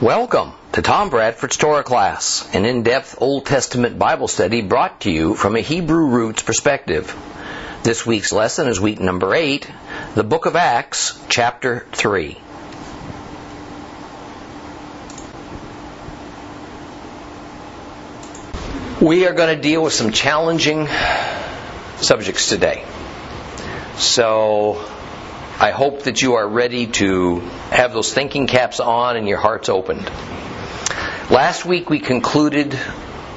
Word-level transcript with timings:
Welcome 0.00 0.52
to 0.74 0.80
Tom 0.80 1.10
Bradford's 1.10 1.56
Torah 1.56 1.82
class, 1.82 2.48
an 2.54 2.64
in-depth 2.64 3.16
Old 3.20 3.46
Testament 3.46 3.98
Bible 3.98 4.28
study 4.28 4.62
brought 4.62 5.00
to 5.00 5.10
you 5.10 5.34
from 5.34 5.56
a 5.56 5.60
Hebrew 5.60 6.06
roots 6.06 6.40
perspective. 6.40 7.16
This 7.82 8.06
week's 8.06 8.30
lesson 8.30 8.68
is 8.68 8.80
week 8.80 9.00
number 9.00 9.34
8, 9.34 9.68
the 10.14 10.22
book 10.22 10.46
of 10.46 10.54
Acts, 10.54 11.20
chapter 11.28 11.84
3. 11.90 12.38
We 19.00 19.26
are 19.26 19.34
going 19.34 19.56
to 19.56 19.60
deal 19.60 19.82
with 19.82 19.94
some 19.94 20.12
challenging 20.12 20.86
subjects 21.96 22.48
today. 22.48 22.84
So 23.96 24.74
I 25.60 25.72
hope 25.72 26.04
that 26.04 26.22
you 26.22 26.34
are 26.34 26.46
ready 26.46 26.86
to 26.86 27.40
have 27.70 27.92
those 27.92 28.14
thinking 28.14 28.46
caps 28.46 28.78
on 28.78 29.16
and 29.16 29.26
your 29.26 29.38
hearts 29.38 29.68
opened. 29.68 30.08
Last 31.32 31.64
week 31.64 31.90
we 31.90 31.98
concluded 31.98 32.78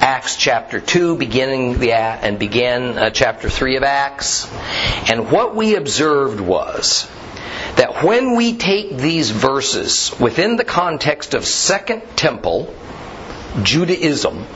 Acts 0.00 0.36
chapter 0.36 0.78
2 0.78 1.16
beginning 1.16 1.80
the 1.80 1.92
and 1.92 2.38
began 2.38 2.96
uh, 2.96 3.10
chapter 3.10 3.50
3 3.50 3.76
of 3.76 3.82
Acts. 3.82 4.48
And 5.10 5.32
what 5.32 5.56
we 5.56 5.74
observed 5.74 6.40
was 6.40 7.10
that 7.74 8.04
when 8.04 8.36
we 8.36 8.56
take 8.56 8.96
these 8.96 9.32
verses 9.32 10.16
within 10.20 10.54
the 10.54 10.64
context 10.64 11.34
of 11.34 11.44
Second 11.44 12.02
Temple 12.14 12.72
Judaism 13.64 14.46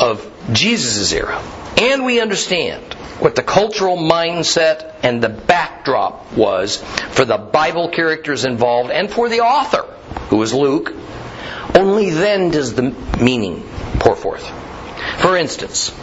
of 0.00 0.28
Jesus' 0.52 1.12
era, 1.12 1.40
and 1.78 2.04
we 2.04 2.20
understand 2.20 2.94
what 3.18 3.36
the 3.36 3.42
cultural 3.42 3.96
mindset 3.96 4.94
and 5.02 5.22
the 5.22 5.28
backdrop 5.28 6.32
was 6.32 6.78
for 7.10 7.24
the 7.24 7.38
Bible 7.38 7.88
characters 7.88 8.44
involved 8.44 8.90
and 8.90 9.10
for 9.10 9.28
the 9.28 9.40
author, 9.40 9.82
who 10.28 10.36
was 10.36 10.52
Luke, 10.52 10.92
only 11.76 12.10
then 12.10 12.50
does 12.50 12.74
the 12.74 12.94
meaning 13.20 13.62
pour 14.00 14.16
forth. 14.16 14.46
For 15.20 15.36
instance, 15.36 15.94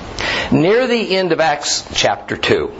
near 0.51 0.87
the 0.87 1.15
end 1.15 1.31
of 1.31 1.39
Acts 1.39 1.87
chapter 1.93 2.37
2, 2.37 2.71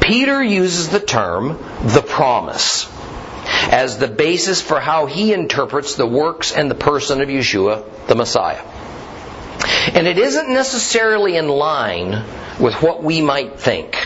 Peter 0.00 0.42
uses 0.42 0.88
the 0.88 1.00
term 1.00 1.58
the 1.82 2.04
promise 2.06 2.88
as 3.70 3.98
the 3.98 4.08
basis 4.08 4.60
for 4.60 4.80
how 4.80 5.06
he 5.06 5.32
interprets 5.32 5.96
the 5.96 6.06
works 6.06 6.52
and 6.52 6.70
the 6.70 6.74
person 6.74 7.20
of 7.20 7.28
Yeshua, 7.28 8.06
the 8.06 8.14
Messiah. 8.14 8.62
And 9.94 10.08
it 10.08 10.18
isn't 10.18 10.48
necessarily 10.48 11.36
in 11.36 11.48
line 11.48 12.24
with 12.58 12.74
what 12.82 13.02
we 13.02 13.22
might 13.22 13.60
think. 13.60 13.96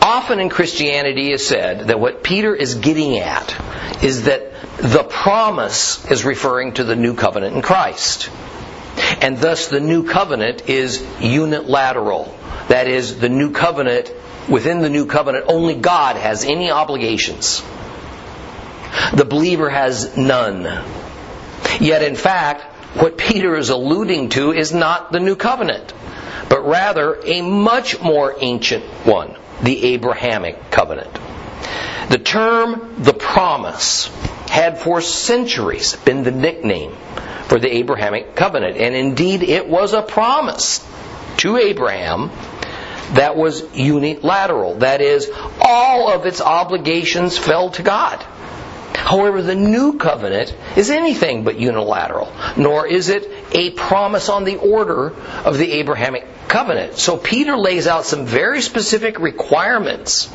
Often 0.00 0.40
in 0.40 0.48
Christianity 0.50 1.32
is 1.32 1.46
said 1.46 1.88
that 1.88 1.98
what 1.98 2.22
Peter 2.22 2.54
is 2.54 2.76
getting 2.76 3.18
at 3.18 3.56
is 4.04 4.24
that 4.24 4.52
the 4.78 5.04
promise 5.04 6.08
is 6.10 6.24
referring 6.24 6.74
to 6.74 6.84
the 6.84 6.96
new 6.96 7.14
covenant 7.14 7.56
in 7.56 7.62
Christ. 7.62 8.30
And 9.20 9.38
thus 9.38 9.68
the 9.68 9.80
new 9.80 10.04
covenant 10.04 10.68
is 10.68 11.04
unilateral. 11.20 12.36
That 12.68 12.86
is, 12.86 13.18
the 13.18 13.28
new 13.28 13.50
covenant, 13.52 14.12
within 14.48 14.80
the 14.80 14.90
new 14.90 15.06
covenant, 15.06 15.46
only 15.48 15.74
God 15.74 16.16
has 16.16 16.44
any 16.44 16.70
obligations. 16.70 17.62
The 19.14 19.24
believer 19.24 19.70
has 19.70 20.16
none. 20.16 20.62
Yet 21.80 22.02
in 22.02 22.16
fact, 22.16 22.71
what 22.94 23.16
Peter 23.16 23.56
is 23.56 23.70
alluding 23.70 24.28
to 24.30 24.52
is 24.52 24.72
not 24.72 25.12
the 25.12 25.20
new 25.20 25.36
covenant 25.36 25.92
but 26.52 26.66
rather 26.66 27.18
a 27.24 27.40
much 27.40 27.98
more 28.02 28.36
ancient 28.38 28.84
one, 29.06 29.34
the 29.62 29.94
Abrahamic 29.94 30.70
covenant. 30.70 31.10
The 32.10 32.18
term 32.18 32.96
the 32.98 33.14
promise 33.14 34.08
had 34.50 34.78
for 34.78 35.00
centuries 35.00 35.96
been 35.96 36.24
the 36.24 36.30
nickname 36.30 36.94
for 37.46 37.58
the 37.58 37.74
Abrahamic 37.74 38.36
covenant, 38.36 38.76
and 38.76 38.94
indeed 38.94 39.42
it 39.42 39.66
was 39.66 39.94
a 39.94 40.02
promise 40.02 40.86
to 41.38 41.56
Abraham 41.56 42.28
that 43.14 43.34
was 43.34 43.62
unilateral. 43.74 44.74
That 44.80 45.00
is, 45.00 45.30
all 45.58 46.12
of 46.12 46.26
its 46.26 46.42
obligations 46.42 47.38
fell 47.38 47.70
to 47.70 47.82
God. 47.82 48.22
However, 48.94 49.42
the 49.42 49.54
new 49.54 49.98
covenant 49.98 50.54
is 50.76 50.90
anything 50.90 51.44
but 51.44 51.58
unilateral, 51.58 52.32
nor 52.56 52.86
is 52.86 53.08
it 53.08 53.28
a 53.52 53.70
promise 53.70 54.28
on 54.28 54.44
the 54.44 54.56
order 54.56 55.14
of 55.44 55.58
the 55.58 55.72
Abrahamic 55.72 56.26
covenant. 56.48 56.98
So 56.98 57.16
Peter 57.16 57.56
lays 57.56 57.86
out 57.86 58.04
some 58.04 58.26
very 58.26 58.60
specific 58.60 59.18
requirements 59.18 60.30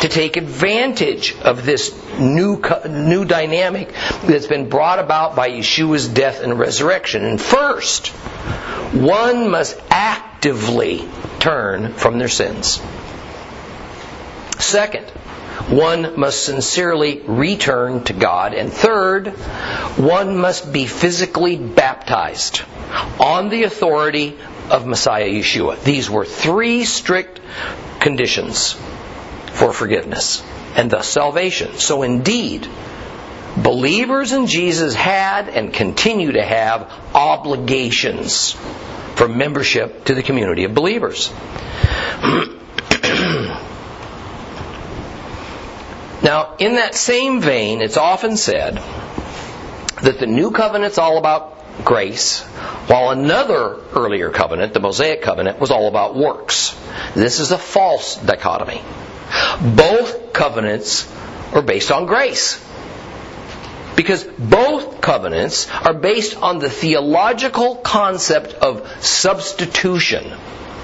to 0.00 0.08
take 0.08 0.36
advantage 0.36 1.36
of 1.40 1.64
this 1.66 1.94
new 2.18 2.62
new 2.88 3.24
dynamic 3.24 3.92
that's 4.24 4.46
been 4.46 4.68
brought 4.68 4.98
about 4.98 5.36
by 5.36 5.50
Yeshua's 5.50 6.08
death 6.08 6.42
and 6.42 6.58
resurrection. 6.58 7.24
And 7.24 7.40
first, 7.40 8.08
one 8.94 9.50
must 9.50 9.80
actively 9.90 11.08
turn 11.38 11.94
from 11.94 12.18
their 12.18 12.28
sins. 12.28 12.80
Second, 14.58 15.10
one 15.70 16.18
must 16.18 16.44
sincerely 16.44 17.20
return 17.20 18.02
to 18.04 18.12
God. 18.12 18.54
And 18.54 18.72
third, 18.72 19.28
one 19.96 20.36
must 20.36 20.72
be 20.72 20.86
physically 20.86 21.56
baptized 21.56 22.62
on 23.20 23.48
the 23.48 23.62
authority 23.62 24.36
of 24.68 24.86
Messiah 24.86 25.28
Yeshua. 25.28 25.82
These 25.82 26.10
were 26.10 26.24
three 26.24 26.84
strict 26.84 27.40
conditions 28.00 28.76
for 29.52 29.72
forgiveness 29.72 30.42
and 30.76 30.90
thus 30.90 31.08
salvation. 31.08 31.78
So 31.78 32.02
indeed, 32.02 32.66
believers 33.56 34.32
in 34.32 34.46
Jesus 34.46 34.94
had 34.94 35.48
and 35.48 35.72
continue 35.72 36.32
to 36.32 36.42
have 36.42 36.92
obligations 37.14 38.52
for 39.14 39.28
membership 39.28 40.04
to 40.06 40.14
the 40.14 40.22
community 40.22 40.64
of 40.64 40.74
believers. 40.74 41.30
Now, 46.22 46.54
in 46.58 46.74
that 46.74 46.94
same 46.94 47.40
vein, 47.40 47.80
it's 47.80 47.96
often 47.96 48.36
said 48.36 48.76
that 50.02 50.18
the 50.18 50.26
new 50.26 50.50
covenant's 50.50 50.98
all 50.98 51.16
about 51.16 51.84
grace, 51.84 52.42
while 52.88 53.10
another 53.10 53.78
earlier 53.94 54.30
covenant, 54.30 54.74
the 54.74 54.80
Mosaic 54.80 55.22
covenant, 55.22 55.58
was 55.58 55.70
all 55.70 55.88
about 55.88 56.14
works. 56.14 56.76
This 57.14 57.40
is 57.40 57.52
a 57.52 57.58
false 57.58 58.16
dichotomy. 58.16 58.82
Both 59.76 60.32
covenants 60.32 61.10
are 61.52 61.62
based 61.62 61.90
on 61.90 62.06
grace. 62.06 62.64
Because 63.96 64.24
both 64.24 65.00
covenants 65.00 65.70
are 65.70 65.94
based 65.94 66.36
on 66.36 66.58
the 66.58 66.70
theological 66.70 67.76
concept 67.76 68.54
of 68.54 68.86
substitution 69.04 70.32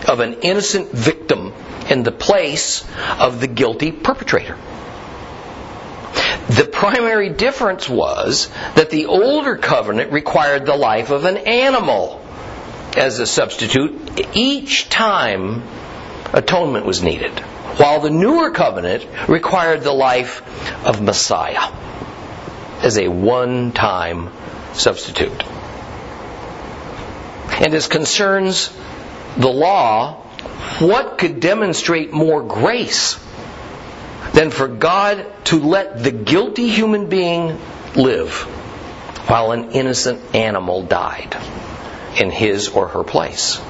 of 0.06 0.20
an 0.20 0.34
innocent 0.42 0.90
victim 0.92 1.52
in 1.88 2.02
the 2.02 2.12
place 2.12 2.84
of 3.18 3.40
the 3.40 3.46
guilty 3.46 3.92
perpetrator. 3.92 4.56
The 6.48 6.68
primary 6.70 7.30
difference 7.30 7.88
was 7.88 8.48
that 8.74 8.90
the 8.90 9.06
older 9.06 9.56
covenant 9.56 10.12
required 10.12 10.66
the 10.66 10.76
life 10.76 11.10
of 11.10 11.24
an 11.24 11.36
animal 11.36 12.22
as 12.96 13.18
a 13.18 13.26
substitute 13.26 14.26
each 14.34 14.88
time 14.88 15.62
atonement 16.32 16.86
was 16.86 17.02
needed, 17.02 17.38
while 17.78 18.00
the 18.00 18.10
newer 18.10 18.50
covenant 18.50 19.06
required 19.28 19.82
the 19.82 19.92
life 19.92 20.42
of 20.86 21.02
Messiah 21.02 21.70
as 22.82 22.96
a 22.96 23.08
one 23.08 23.72
time 23.72 24.30
substitute. 24.72 25.42
And 27.60 27.74
as 27.74 27.88
concerns 27.88 28.70
the 29.36 29.48
law, 29.48 30.22
what 30.78 31.18
could 31.18 31.40
demonstrate 31.40 32.12
more 32.12 32.42
grace 32.42 33.18
than 34.32 34.50
for 34.50 34.68
God 34.68 35.26
to 35.46 35.60
let 35.60 36.02
the 36.02 36.10
guilty 36.10 36.68
human 36.68 37.08
being 37.08 37.58
live 37.94 38.32
while 39.28 39.52
an 39.52 39.72
innocent 39.72 40.34
animal 40.34 40.82
died 40.82 41.36
in 42.18 42.30
his 42.30 42.68
or 42.68 42.88
her 42.88 43.04
place. 43.04 43.60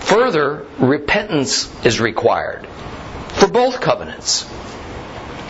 Further, 0.00 0.66
repentance 0.78 1.68
is 1.84 2.00
required 2.00 2.66
for 3.28 3.48
both 3.48 3.80
covenants. 3.80 4.48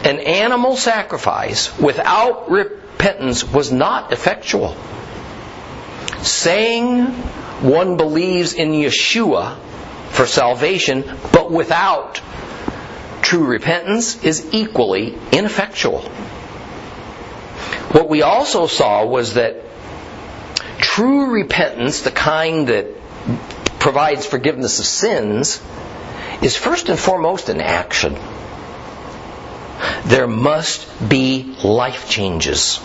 An 0.04 0.18
animal 0.20 0.76
sacrifice 0.76 1.76
without 1.78 2.50
repentance 2.50 3.44
was 3.44 3.72
not 3.72 4.12
effectual. 4.12 4.76
Saying 6.22 7.06
one 7.62 7.96
believes 7.96 8.54
in 8.54 8.72
Yeshua 8.72 9.58
for 10.10 10.26
salvation, 10.26 11.04
but 11.32 11.50
without 11.50 12.20
true 13.24 13.46
repentance 13.46 14.22
is 14.22 14.52
equally 14.52 15.18
ineffectual. 15.32 16.02
What 17.90 18.08
we 18.08 18.22
also 18.22 18.66
saw 18.66 19.06
was 19.06 19.34
that 19.34 19.56
true 20.78 21.32
repentance, 21.32 22.02
the 22.02 22.10
kind 22.10 22.68
that 22.68 22.86
provides 23.78 24.26
forgiveness 24.26 24.78
of 24.78 24.84
sins, 24.84 25.60
is 26.42 26.56
first 26.56 26.90
and 26.90 26.98
foremost 26.98 27.48
an 27.48 27.60
action. 27.60 28.14
There 30.04 30.26
must 30.26 31.08
be 31.08 31.56
life 31.64 32.10
changes. 32.10 32.78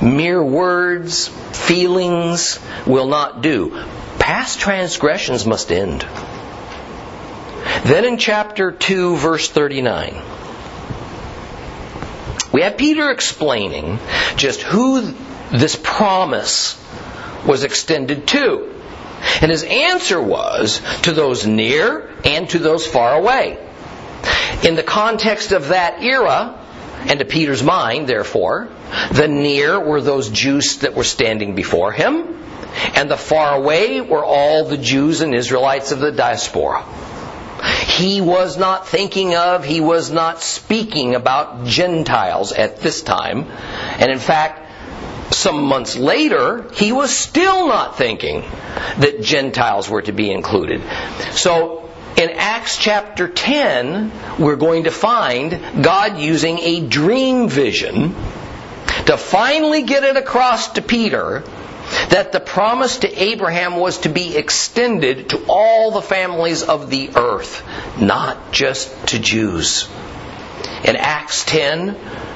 Mere 0.00 0.42
words, 0.42 1.28
feelings 1.28 2.58
will 2.86 3.08
not 3.08 3.42
do. 3.42 3.84
Past 4.18 4.58
transgressions 4.58 5.44
must 5.44 5.70
end. 5.70 6.06
Then 7.84 8.04
in 8.04 8.18
chapter 8.18 8.72
2, 8.72 9.16
verse 9.16 9.48
39, 9.48 10.14
we 12.52 12.62
have 12.62 12.76
Peter 12.76 13.10
explaining 13.10 13.98
just 14.36 14.62
who 14.62 15.14
this 15.52 15.78
promise 15.80 16.82
was 17.46 17.64
extended 17.64 18.26
to. 18.28 18.74
And 19.40 19.50
his 19.50 19.64
answer 19.64 20.20
was 20.20 20.80
to 21.02 21.12
those 21.12 21.46
near 21.46 22.08
and 22.24 22.48
to 22.50 22.58
those 22.58 22.86
far 22.86 23.14
away. 23.14 23.58
In 24.64 24.74
the 24.74 24.82
context 24.82 25.52
of 25.52 25.68
that 25.68 26.02
era, 26.02 26.58
and 27.06 27.18
to 27.20 27.24
Peter's 27.24 27.62
mind, 27.62 28.08
therefore, 28.08 28.68
the 29.12 29.28
near 29.28 29.78
were 29.78 30.00
those 30.00 30.28
Jews 30.30 30.78
that 30.78 30.94
were 30.94 31.04
standing 31.04 31.54
before 31.54 31.92
him, 31.92 32.44
and 32.94 33.10
the 33.10 33.16
far 33.16 33.56
away 33.56 34.00
were 34.00 34.24
all 34.24 34.64
the 34.64 34.76
Jews 34.76 35.20
and 35.20 35.34
Israelites 35.34 35.92
of 35.92 36.00
the 36.00 36.12
diaspora. 36.12 36.84
He 37.86 38.20
was 38.20 38.56
not 38.56 38.88
thinking 38.88 39.34
of, 39.34 39.64
he 39.64 39.80
was 39.80 40.10
not 40.10 40.42
speaking 40.42 41.14
about 41.14 41.66
Gentiles 41.66 42.52
at 42.52 42.80
this 42.80 43.02
time. 43.02 43.46
And 43.98 44.10
in 44.10 44.18
fact, 44.18 44.66
some 45.34 45.64
months 45.64 45.96
later, 45.96 46.66
he 46.74 46.92
was 46.92 47.14
still 47.14 47.68
not 47.68 47.98
thinking 47.98 48.42
that 48.98 49.20
Gentiles 49.22 49.88
were 49.88 50.02
to 50.02 50.12
be 50.12 50.30
included. 50.30 50.82
So 51.32 51.90
in 52.16 52.30
Acts 52.30 52.78
chapter 52.78 53.28
10, 53.28 54.10
we're 54.38 54.56
going 54.56 54.84
to 54.84 54.90
find 54.90 55.84
God 55.84 56.18
using 56.18 56.58
a 56.58 56.80
dream 56.80 57.48
vision 57.48 58.14
to 59.06 59.16
finally 59.16 59.82
get 59.82 60.04
it 60.04 60.16
across 60.16 60.72
to 60.72 60.82
Peter 60.82 61.44
that 62.10 62.32
the 62.32 62.40
promise 62.40 62.98
to 62.98 63.22
Abraham 63.22 63.76
was 63.76 63.98
to 63.98 64.08
be 64.08 64.36
extended 64.36 65.30
to 65.30 65.44
all 65.48 65.90
the 65.90 66.02
families 66.02 66.62
of 66.62 66.90
the 66.90 67.10
earth, 67.16 67.62
not 68.00 68.52
just 68.52 69.08
to 69.08 69.18
Jews. 69.18 69.88
In 70.84 70.96
Acts 70.96 71.44
10, 71.44 71.94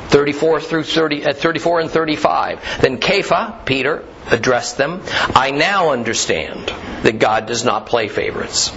34 0.08 0.60
through 0.60 0.84
30, 0.84 1.24
uh, 1.26 1.32
34 1.32 1.80
and 1.80 1.90
35. 1.90 2.80
Then 2.80 2.98
Kepha, 2.98 3.64
Peter, 3.64 4.04
addressed 4.30 4.76
them. 4.76 5.02
I 5.34 5.52
now 5.52 5.90
understand 5.90 6.66
that 7.02 7.18
God 7.18 7.46
does 7.46 7.64
not 7.64 7.86
play 7.86 8.08
favorites, 8.08 8.72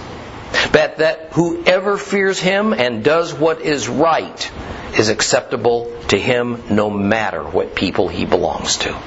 but 0.72 0.98
that 0.98 1.32
whoever 1.32 1.98
fears 1.98 2.40
him 2.40 2.72
and 2.72 3.04
does 3.04 3.34
what 3.34 3.60
is 3.60 3.88
right 3.88 4.52
is 4.98 5.08
acceptable 5.08 5.92
to 6.08 6.18
him 6.18 6.62
no 6.70 6.88
matter 6.88 7.42
what 7.42 7.74
people 7.74 8.08
he 8.08 8.24
belongs 8.24 8.78
to. 8.78 8.98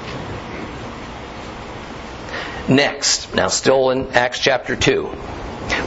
Next, 2.68 3.34
now 3.34 3.48
still 3.48 3.92
in 3.92 4.12
Acts 4.12 4.40
chapter 4.40 4.76
2, 4.76 5.12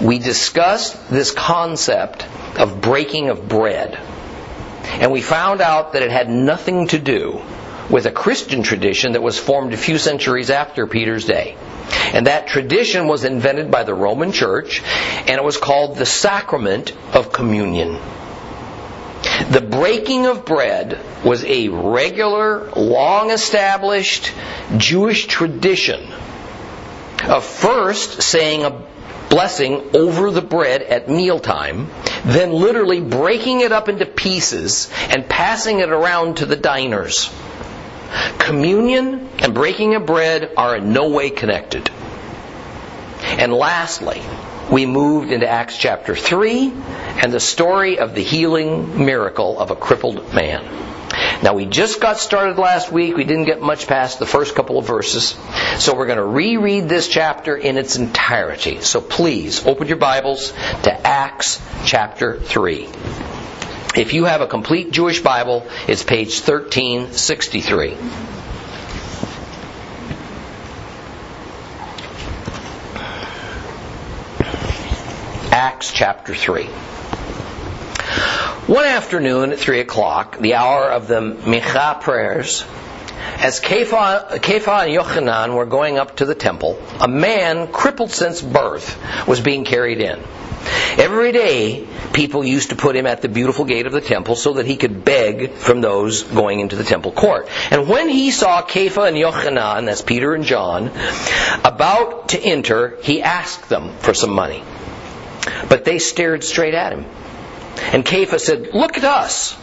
we 0.00 0.18
discussed 0.18 1.10
this 1.10 1.30
concept 1.30 2.26
of 2.58 2.80
breaking 2.80 3.28
of 3.28 3.48
bread. 3.48 3.98
And 4.84 5.12
we 5.12 5.20
found 5.20 5.60
out 5.60 5.92
that 5.92 6.02
it 6.02 6.10
had 6.10 6.28
nothing 6.28 6.88
to 6.88 6.98
do 6.98 7.40
with 7.90 8.06
a 8.06 8.10
Christian 8.10 8.62
tradition 8.62 9.12
that 9.12 9.22
was 9.22 9.38
formed 9.38 9.72
a 9.74 9.76
few 9.76 9.98
centuries 9.98 10.50
after 10.50 10.86
Peter's 10.86 11.24
day. 11.24 11.56
And 12.12 12.26
that 12.26 12.48
tradition 12.48 13.06
was 13.06 13.24
invented 13.24 13.70
by 13.70 13.84
the 13.84 13.94
Roman 13.94 14.32
Church, 14.32 14.82
and 14.82 15.30
it 15.30 15.44
was 15.44 15.56
called 15.56 15.96
the 15.96 16.06
sacrament 16.06 16.92
of 17.14 17.32
communion. 17.32 17.98
The 19.50 19.60
breaking 19.60 20.26
of 20.26 20.44
bread 20.44 20.98
was 21.24 21.44
a 21.44 21.68
regular, 21.68 22.70
long 22.72 23.30
established 23.30 24.32
Jewish 24.76 25.26
tradition 25.26 26.10
of 27.28 27.44
first 27.44 28.22
saying 28.22 28.64
a 28.64 28.82
blessing 29.28 29.96
over 29.96 30.30
the 30.30 30.42
bread 30.42 30.82
at 30.82 31.08
mealtime, 31.08 31.88
then 32.24 32.52
literally 32.52 33.00
breaking 33.00 33.60
it 33.62 33.72
up 33.72 33.88
into 33.88 34.04
pieces 34.04 34.90
and 35.08 35.26
passing 35.28 35.80
it 35.80 35.88
around 35.88 36.36
to 36.36 36.46
the 36.46 36.56
diners. 36.56 37.34
Communion 38.38 39.30
and 39.38 39.54
breaking 39.54 39.94
of 39.94 40.04
bread 40.04 40.52
are 40.56 40.76
in 40.76 40.92
no 40.92 41.08
way 41.08 41.30
connected. 41.30 41.90
And 43.22 43.52
lastly, 43.52 44.20
we 44.70 44.84
moved 44.84 45.32
into 45.32 45.48
Acts 45.48 45.78
chapter 45.78 46.14
3 46.14 46.72
and 47.22 47.32
the 47.32 47.40
story 47.40 47.98
of 47.98 48.14
the 48.14 48.22
healing 48.22 49.04
miracle 49.06 49.58
of 49.58 49.70
a 49.70 49.76
crippled 49.76 50.34
man. 50.34 50.91
Now 51.42 51.54
we 51.54 51.66
just 51.66 52.00
got 52.00 52.18
started 52.18 52.58
last 52.58 52.92
week. 52.92 53.16
We 53.16 53.24
didn't 53.24 53.44
get 53.44 53.60
much 53.60 53.86
past 53.86 54.18
the 54.18 54.26
first 54.26 54.54
couple 54.54 54.78
of 54.78 54.86
verses. 54.86 55.36
So 55.78 55.96
we're 55.96 56.06
going 56.06 56.18
to 56.18 56.24
reread 56.24 56.88
this 56.88 57.08
chapter 57.08 57.56
in 57.56 57.76
its 57.76 57.96
entirety. 57.96 58.80
So 58.80 59.00
please 59.00 59.66
open 59.66 59.88
your 59.88 59.96
Bibles 59.96 60.52
to 60.82 61.06
Acts 61.06 61.60
chapter 61.84 62.38
3. 62.38 62.88
If 63.94 64.14
you 64.14 64.24
have 64.24 64.40
a 64.40 64.46
complete 64.46 64.90
Jewish 64.90 65.20
Bible, 65.20 65.66
it's 65.86 66.02
page 66.02 66.40
1363. 66.40 67.96
Acts 75.52 75.92
chapter 75.92 76.34
3. 76.34 76.70
One 78.68 78.84
afternoon 78.84 79.50
at 79.50 79.58
3 79.58 79.80
o'clock, 79.80 80.38
the 80.38 80.54
hour 80.54 80.84
of 80.84 81.08
the 81.08 81.20
Mincha 81.20 82.00
prayers, 82.00 82.64
as 83.38 83.60
Kepha, 83.60 84.30
and 84.30 84.40
Yochanan 84.40 85.56
were 85.56 85.66
going 85.66 85.98
up 85.98 86.18
to 86.18 86.24
the 86.26 86.36
temple, 86.36 86.80
a 87.00 87.08
man 87.08 87.66
crippled 87.72 88.12
since 88.12 88.40
birth 88.40 89.26
was 89.26 89.40
being 89.40 89.64
carried 89.64 90.00
in. 90.00 90.20
Every 90.96 91.32
day, 91.32 91.88
people 92.12 92.44
used 92.44 92.70
to 92.70 92.76
put 92.76 92.94
him 92.94 93.04
at 93.04 93.20
the 93.20 93.28
beautiful 93.28 93.64
gate 93.64 93.86
of 93.86 93.92
the 93.92 94.00
temple 94.00 94.36
so 94.36 94.52
that 94.52 94.66
he 94.66 94.76
could 94.76 95.04
beg 95.04 95.50
from 95.54 95.80
those 95.80 96.22
going 96.22 96.60
into 96.60 96.76
the 96.76 96.84
temple 96.84 97.10
court. 97.10 97.48
And 97.72 97.88
when 97.88 98.08
he 98.08 98.30
saw 98.30 98.62
Kepha 98.62 99.08
and 99.08 99.16
Yochanan, 99.16 99.86
that's 99.86 100.02
Peter 100.02 100.34
and 100.34 100.44
John, 100.44 100.92
about 101.64 102.28
to 102.28 102.40
enter, 102.40 102.96
he 103.02 103.22
asked 103.22 103.68
them 103.68 103.96
for 103.98 104.14
some 104.14 104.30
money. 104.30 104.62
But 105.68 105.84
they 105.84 105.98
stared 105.98 106.44
straight 106.44 106.74
at 106.74 106.92
him. 106.92 107.06
And 107.76 108.04
Kepha 108.04 108.38
said, 108.38 108.74
Look 108.74 108.98
at 108.98 109.04
us. 109.04 109.56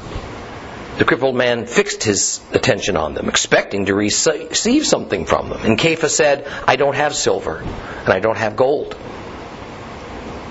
The 0.97 1.05
crippled 1.05 1.35
man 1.35 1.65
fixed 1.65 2.03
his 2.03 2.41
attention 2.51 2.97
on 2.97 3.13
them, 3.13 3.29
expecting 3.29 3.85
to 3.85 3.95
receive 3.95 4.85
something 4.85 5.25
from 5.25 5.49
them. 5.49 5.61
And 5.63 5.79
Kepha 5.79 6.09
said, 6.09 6.45
I 6.67 6.75
don't 6.75 6.95
have 6.95 7.15
silver, 7.15 7.59
and 7.59 8.09
I 8.09 8.19
don't 8.19 8.37
have 8.37 8.57
gold. 8.57 8.97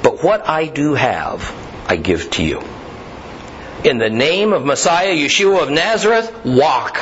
But 0.03 0.23
what 0.23 0.49
I 0.49 0.67
do 0.67 0.95
have, 0.95 1.53
I 1.87 1.97
give 1.97 2.31
to 2.31 2.43
you. 2.43 2.63
In 3.85 3.99
the 3.99 4.09
name 4.09 4.53
of 4.53 4.65
Messiah 4.65 5.15
Yeshua 5.15 5.65
of 5.65 5.71
Nazareth, 5.71 6.45
walk. 6.45 6.99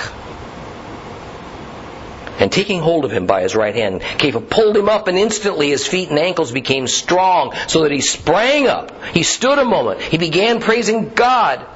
And 2.39 2.53
taking 2.53 2.81
hold 2.81 3.05
of 3.05 3.11
him 3.11 3.27
by 3.27 3.43
his 3.43 3.55
right 3.57 3.75
hand, 3.75 4.01
Kepha 4.01 4.49
pulled 4.49 4.77
him 4.77 4.89
up, 4.89 5.09
and 5.09 5.19
instantly 5.19 5.71
his 5.71 5.87
feet 5.87 6.11
and 6.11 6.19
ankles 6.19 6.53
became 6.53 6.87
strong, 6.87 7.55
so 7.67 7.83
that 7.83 7.93
he 7.93 8.01
sprang 8.01 8.67
up. 8.67 8.93
He 9.07 9.23
stood 9.23 9.59
a 9.59 9.65
moment. 9.65 10.01
He 10.01 10.19
began 10.19 10.61
praising 10.61 11.11
God. 11.11 11.67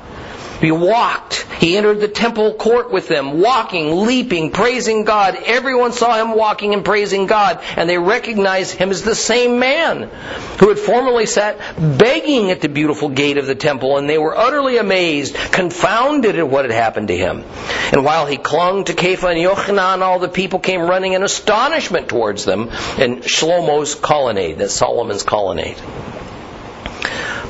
He 0.60 0.70
walked. 0.70 1.46
He 1.58 1.76
entered 1.76 2.00
the 2.00 2.08
temple 2.08 2.54
court 2.54 2.90
with 2.90 3.08
them, 3.08 3.40
walking, 3.40 4.06
leaping, 4.06 4.50
praising 4.50 5.04
God. 5.04 5.36
Everyone 5.46 5.92
saw 5.92 6.14
him 6.14 6.34
walking 6.34 6.74
and 6.74 6.84
praising 6.84 7.26
God, 7.26 7.60
and 7.76 7.88
they 7.88 7.98
recognized 7.98 8.74
him 8.74 8.90
as 8.90 9.02
the 9.02 9.14
same 9.14 9.58
man 9.58 10.10
who 10.58 10.68
had 10.68 10.78
formerly 10.78 11.26
sat 11.26 11.58
begging 11.98 12.50
at 12.50 12.60
the 12.60 12.68
beautiful 12.68 13.08
gate 13.08 13.38
of 13.38 13.46
the 13.46 13.54
temple, 13.54 13.96
and 13.96 14.08
they 14.08 14.18
were 14.18 14.36
utterly 14.36 14.76
amazed, 14.76 15.34
confounded 15.34 16.36
at 16.36 16.48
what 16.48 16.64
had 16.64 16.72
happened 16.72 17.08
to 17.08 17.16
him. 17.16 17.44
And 17.92 18.04
while 18.04 18.26
he 18.26 18.36
clung 18.36 18.84
to 18.84 18.92
Kepha 18.92 19.30
and 19.30 19.38
Yochanan, 19.38 20.02
all 20.02 20.18
the 20.18 20.28
people 20.28 20.58
came 20.58 20.82
running 20.82 21.14
in 21.14 21.22
astonishment 21.22 22.08
towards 22.08 22.44
them 22.44 22.68
in 22.98 23.22
Shlomo's 23.22 23.94
colonnade, 23.94 24.58
that's 24.58 24.74
Solomon's 24.74 25.22
colonnade. 25.22 25.76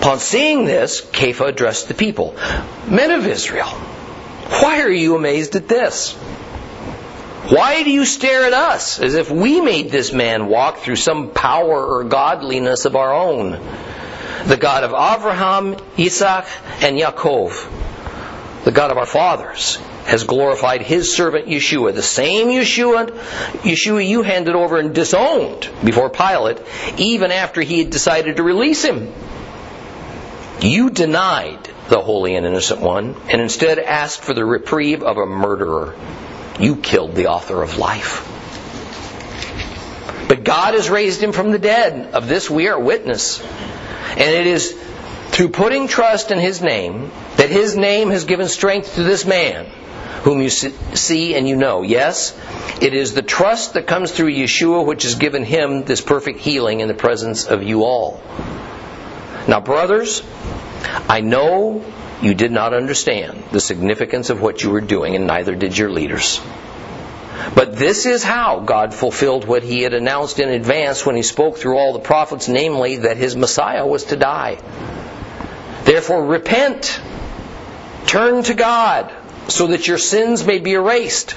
Upon 0.01 0.19
seeing 0.19 0.65
this, 0.65 1.03
Kepha 1.03 1.49
addressed 1.49 1.89
the 1.89 1.95
people 1.95 2.35
Men 2.89 3.11
of 3.11 3.27
Israel, 3.27 3.69
why 3.69 4.81
are 4.81 4.91
you 4.91 5.15
amazed 5.15 5.57
at 5.57 5.69
this? 5.69 6.15
Why 7.51 7.83
do 7.83 7.91
you 7.91 8.07
stare 8.07 8.45
at 8.45 8.55
us 8.55 8.99
as 8.99 9.15
if 9.15 9.31
we 9.31 9.61
made 9.61 9.91
this 9.91 10.11
man 10.11 10.47
walk 10.47 10.79
through 10.79 10.97
some 10.97 11.33
power 11.33 11.85
or 11.85 12.05
godliness 12.05 12.87
of 12.87 12.97
our 12.97 13.13
own? 13.13 13.61
The 14.47 14.57
God 14.57 14.85
of 14.85 14.93
Abraham, 14.93 15.77
Isaac, 15.99 16.47
and 16.81 16.99
Yaakov, 16.99 18.65
the 18.65 18.73
God 18.73 18.91
of 18.91 18.97
our 18.97 19.05
fathers, 19.05 19.77
has 20.07 20.25
glorified 20.25 20.81
his 20.81 21.15
servant 21.15 21.47
Yeshua, 21.47 21.95
the 21.95 22.03
same 22.03 22.49
Yeshua, 22.49 23.11
Yeshua 23.65 24.09
you 24.09 24.23
handed 24.23 24.55
over 24.55 24.79
and 24.79 24.95
disowned 24.95 25.69
before 25.85 26.09
Pilate, 26.09 26.57
even 26.97 27.31
after 27.31 27.61
he 27.61 27.81
had 27.81 27.91
decided 27.91 28.37
to 28.37 28.43
release 28.43 28.83
him. 28.83 29.13
You 30.63 30.91
denied 30.91 31.71
the 31.89 32.01
holy 32.01 32.37
and 32.37 32.47
innocent 32.47 32.81
one, 32.81 33.17
and 33.31 33.41
instead 33.41 33.79
asked 33.79 34.23
for 34.23 34.35
the 34.35 34.45
reprieve 34.45 35.03
of 35.03 35.17
a 35.17 35.27
murderer. 35.27 35.95
You 36.59 36.77
killed 36.77 37.15
the 37.15 37.29
author 37.29 37.63
of 37.63 37.79
life. 37.79 38.27
But 40.29 40.45
God 40.45 40.75
has 40.75 40.91
raised 40.91 41.23
him 41.23 41.33
from 41.33 41.51
the 41.51 41.59
dead. 41.59 42.15
Of 42.15 42.29
this 42.29 42.51
we 42.51 42.69
are 42.69 42.79
witness. 42.79 43.43
And 44.11 44.21
it 44.21 44.47
is 44.47 44.73
through 45.31 45.49
putting 45.49 45.89
trust 45.89 46.31
in 46.31 46.39
his 46.39 46.61
name 46.61 47.11
that 47.37 47.49
his 47.49 47.77
name 47.77 48.11
has 48.11 48.25
given 48.25 48.49
strength 48.49 48.97
to 48.97 49.03
this 49.03 49.25
man 49.25 49.67
whom 50.23 50.43
you 50.43 50.51
see 50.51 51.35
and 51.35 51.49
you 51.49 51.57
know. 51.57 51.83
Yes, 51.83 52.39
it 52.83 52.93
is 52.93 53.15
the 53.15 53.23
trust 53.23 53.75
that 53.75 53.87
comes 53.87 54.13
through 54.13 54.33
Yeshua 54.33 54.85
which 54.85 55.05
has 55.05 55.15
given 55.15 55.45
him 55.45 55.85
this 55.85 56.01
perfect 56.01 56.41
healing 56.41 56.81
in 56.81 56.89
the 56.89 56.95
presence 56.95 57.47
of 57.47 57.63
you 57.63 57.85
all. 57.85 58.23
Now, 59.49 59.61
brothers, 59.61 60.23
I 61.09 61.21
know 61.21 61.85
you 62.23 62.35
did 62.35 62.53
not 62.53 62.75
understand 62.75 63.45
the 63.53 63.61
significance 63.61 64.31
of 64.31 64.41
what 64.41 64.63
you 64.63 64.71
were 64.71 64.81
doing, 64.81 65.17
and 65.17 65.27
neither 65.27 65.55
did 65.55 65.77
your 65.77 65.91
leaders. 65.91 66.41
But 67.55 67.77
this 67.77 68.07
is 68.07 68.23
how 68.23 68.61
God 68.61 68.95
fulfilled 68.95 69.47
what 69.47 69.63
he 69.63 69.83
had 69.83 69.95
announced 69.95 70.39
in 70.39 70.51
advance 70.51 71.07
when 71.07 71.17
he 71.17 71.23
spoke 71.23 71.57
through 71.57 71.79
all 71.79 71.93
the 71.95 72.01
prophets, 72.01 72.49
namely 72.49 72.99
that 72.99 73.17
his 73.17 73.35
Messiah 73.35 73.87
was 73.87 74.05
to 74.05 74.17
die. 74.17 74.59
Therefore, 75.85 76.27
repent, 76.27 77.01
turn 78.07 78.43
to 78.45 78.55
God, 78.55 79.13
so 79.49 79.69
that 79.69 79.89
your 79.89 79.99
sins 79.99 80.45
may 80.45 80.59
be 80.59 80.75
erased, 80.75 81.37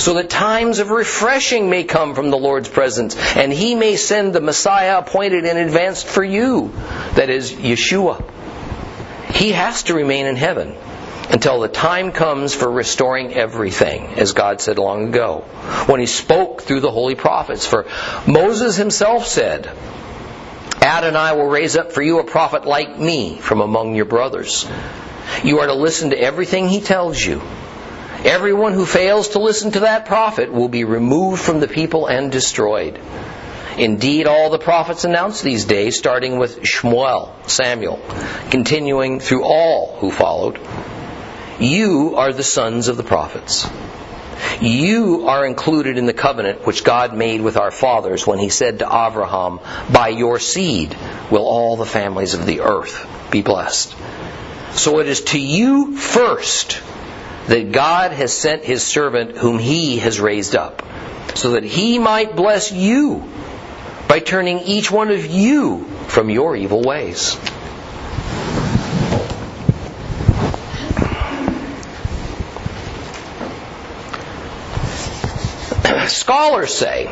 so 0.00 0.14
that 0.14 0.30
times 0.30 0.78
of 0.78 0.90
refreshing 0.90 1.68
may 1.68 1.84
come 1.84 2.14
from 2.14 2.30
the 2.30 2.38
Lord's 2.38 2.68
presence, 2.68 3.16
and 3.36 3.52
he 3.52 3.74
may 3.74 3.96
send 3.96 4.32
the 4.32 4.40
Messiah 4.40 4.98
appointed 4.98 5.44
in 5.44 5.58
advance 5.58 6.02
for 6.02 6.24
you, 6.24 6.72
that 7.14 7.28
is, 7.28 7.52
Yeshua. 7.52 8.24
He 9.34 9.52
has 9.52 9.84
to 9.84 9.94
remain 9.94 10.26
in 10.26 10.36
heaven 10.36 10.74
until 11.28 11.60
the 11.60 11.68
time 11.68 12.12
comes 12.12 12.54
for 12.54 12.70
restoring 12.70 13.34
everything, 13.34 14.06
as 14.18 14.32
God 14.32 14.60
said 14.60 14.78
long 14.78 15.08
ago, 15.08 15.44
when 15.86 16.00
He 16.00 16.06
spoke 16.06 16.62
through 16.62 16.80
the 16.80 16.90
holy 16.90 17.14
prophets. 17.14 17.66
For 17.66 17.86
Moses 18.26 18.76
himself 18.76 19.26
said, 19.26 19.70
Adonai 20.82 21.36
will 21.36 21.48
raise 21.48 21.76
up 21.76 21.92
for 21.92 22.00
you 22.00 22.20
a 22.20 22.24
prophet 22.24 22.64
like 22.64 22.98
me 22.98 23.36
from 23.38 23.60
among 23.60 23.94
your 23.94 24.06
brothers. 24.06 24.66
You 25.44 25.60
are 25.60 25.66
to 25.66 25.74
listen 25.74 26.10
to 26.10 26.18
everything 26.18 26.68
he 26.68 26.80
tells 26.80 27.22
you. 27.22 27.42
Everyone 28.24 28.74
who 28.74 28.84
fails 28.84 29.30
to 29.30 29.38
listen 29.38 29.70
to 29.72 29.80
that 29.80 30.04
prophet 30.04 30.52
will 30.52 30.68
be 30.68 30.84
removed 30.84 31.40
from 31.40 31.58
the 31.58 31.68
people 31.68 32.06
and 32.06 32.30
destroyed. 32.30 33.00
Indeed, 33.78 34.26
all 34.26 34.50
the 34.50 34.58
prophets 34.58 35.04
announced 35.04 35.42
these 35.42 35.64
days, 35.64 35.96
starting 35.96 36.38
with 36.38 36.60
Shmuel, 36.60 37.48
Samuel, 37.48 37.98
continuing 38.50 39.20
through 39.20 39.44
all 39.44 39.96
who 40.00 40.10
followed. 40.10 40.60
You 41.58 42.16
are 42.16 42.32
the 42.34 42.42
sons 42.42 42.88
of 42.88 42.98
the 42.98 43.02
prophets. 43.02 43.66
You 44.60 45.26
are 45.26 45.46
included 45.46 45.96
in 45.96 46.04
the 46.04 46.12
covenant 46.12 46.66
which 46.66 46.84
God 46.84 47.16
made 47.16 47.40
with 47.40 47.56
our 47.56 47.70
fathers 47.70 48.26
when 48.26 48.38
he 48.38 48.50
said 48.50 48.80
to 48.80 48.86
Abraham, 48.86 49.60
By 49.90 50.08
your 50.08 50.38
seed 50.38 50.94
will 51.30 51.46
all 51.46 51.76
the 51.76 51.86
families 51.86 52.34
of 52.34 52.44
the 52.44 52.60
earth 52.60 53.06
be 53.30 53.40
blessed. 53.40 53.94
So 54.72 54.98
it 54.98 55.08
is 55.08 55.22
to 55.22 55.40
you 55.40 55.96
first 55.96 56.82
that 57.50 57.72
God 57.72 58.12
has 58.12 58.32
sent 58.32 58.62
his 58.62 58.84
servant 58.84 59.36
whom 59.36 59.58
he 59.58 59.98
has 59.98 60.20
raised 60.20 60.54
up, 60.54 60.86
so 61.34 61.50
that 61.52 61.64
he 61.64 61.98
might 61.98 62.36
bless 62.36 62.70
you 62.70 63.24
by 64.06 64.20
turning 64.20 64.60
each 64.60 64.88
one 64.88 65.10
of 65.10 65.26
you 65.26 65.84
from 66.06 66.30
your 66.30 66.54
evil 66.54 66.80
ways. 66.80 67.36
Scholars 76.08 76.72
say 76.72 77.06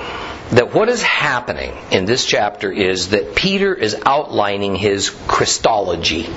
that 0.53 0.73
what 0.73 0.89
is 0.89 1.03
happening 1.03 1.77
in 1.91 2.05
this 2.05 2.25
chapter 2.25 2.71
is 2.71 3.09
that 3.09 3.35
Peter 3.35 3.75
is 3.75 3.97
outlining 4.07 4.77
his 4.77 5.11
Christology. 5.27 6.29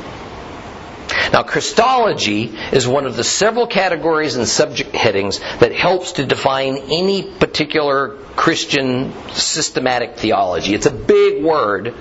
Now, 1.33 1.43
Christology 1.43 2.53
is 2.73 2.87
one 2.87 3.05
of 3.05 3.15
the 3.15 3.23
several 3.23 3.65
categories 3.65 4.35
and 4.35 4.47
subject 4.47 4.93
headings 4.93 5.39
that 5.39 5.73
helps 5.73 6.13
to 6.13 6.25
define 6.25 6.77
any 6.91 7.23
particular 7.23 8.17
Christian 8.35 9.13
systematic 9.29 10.17
theology. 10.17 10.73
It's 10.73 10.87
a 10.87 10.91
big 10.91 11.43
word 11.43 11.93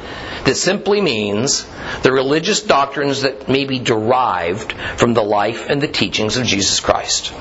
that 0.44 0.54
simply 0.56 1.00
means 1.00 1.64
the 2.02 2.10
religious 2.10 2.62
doctrines 2.62 3.22
that 3.22 3.48
may 3.48 3.64
be 3.66 3.78
derived 3.78 4.72
from 4.96 5.14
the 5.14 5.22
life 5.22 5.68
and 5.68 5.80
the 5.80 5.88
teachings 5.88 6.36
of 6.36 6.46
Jesus 6.46 6.80
Christ. 6.80 7.32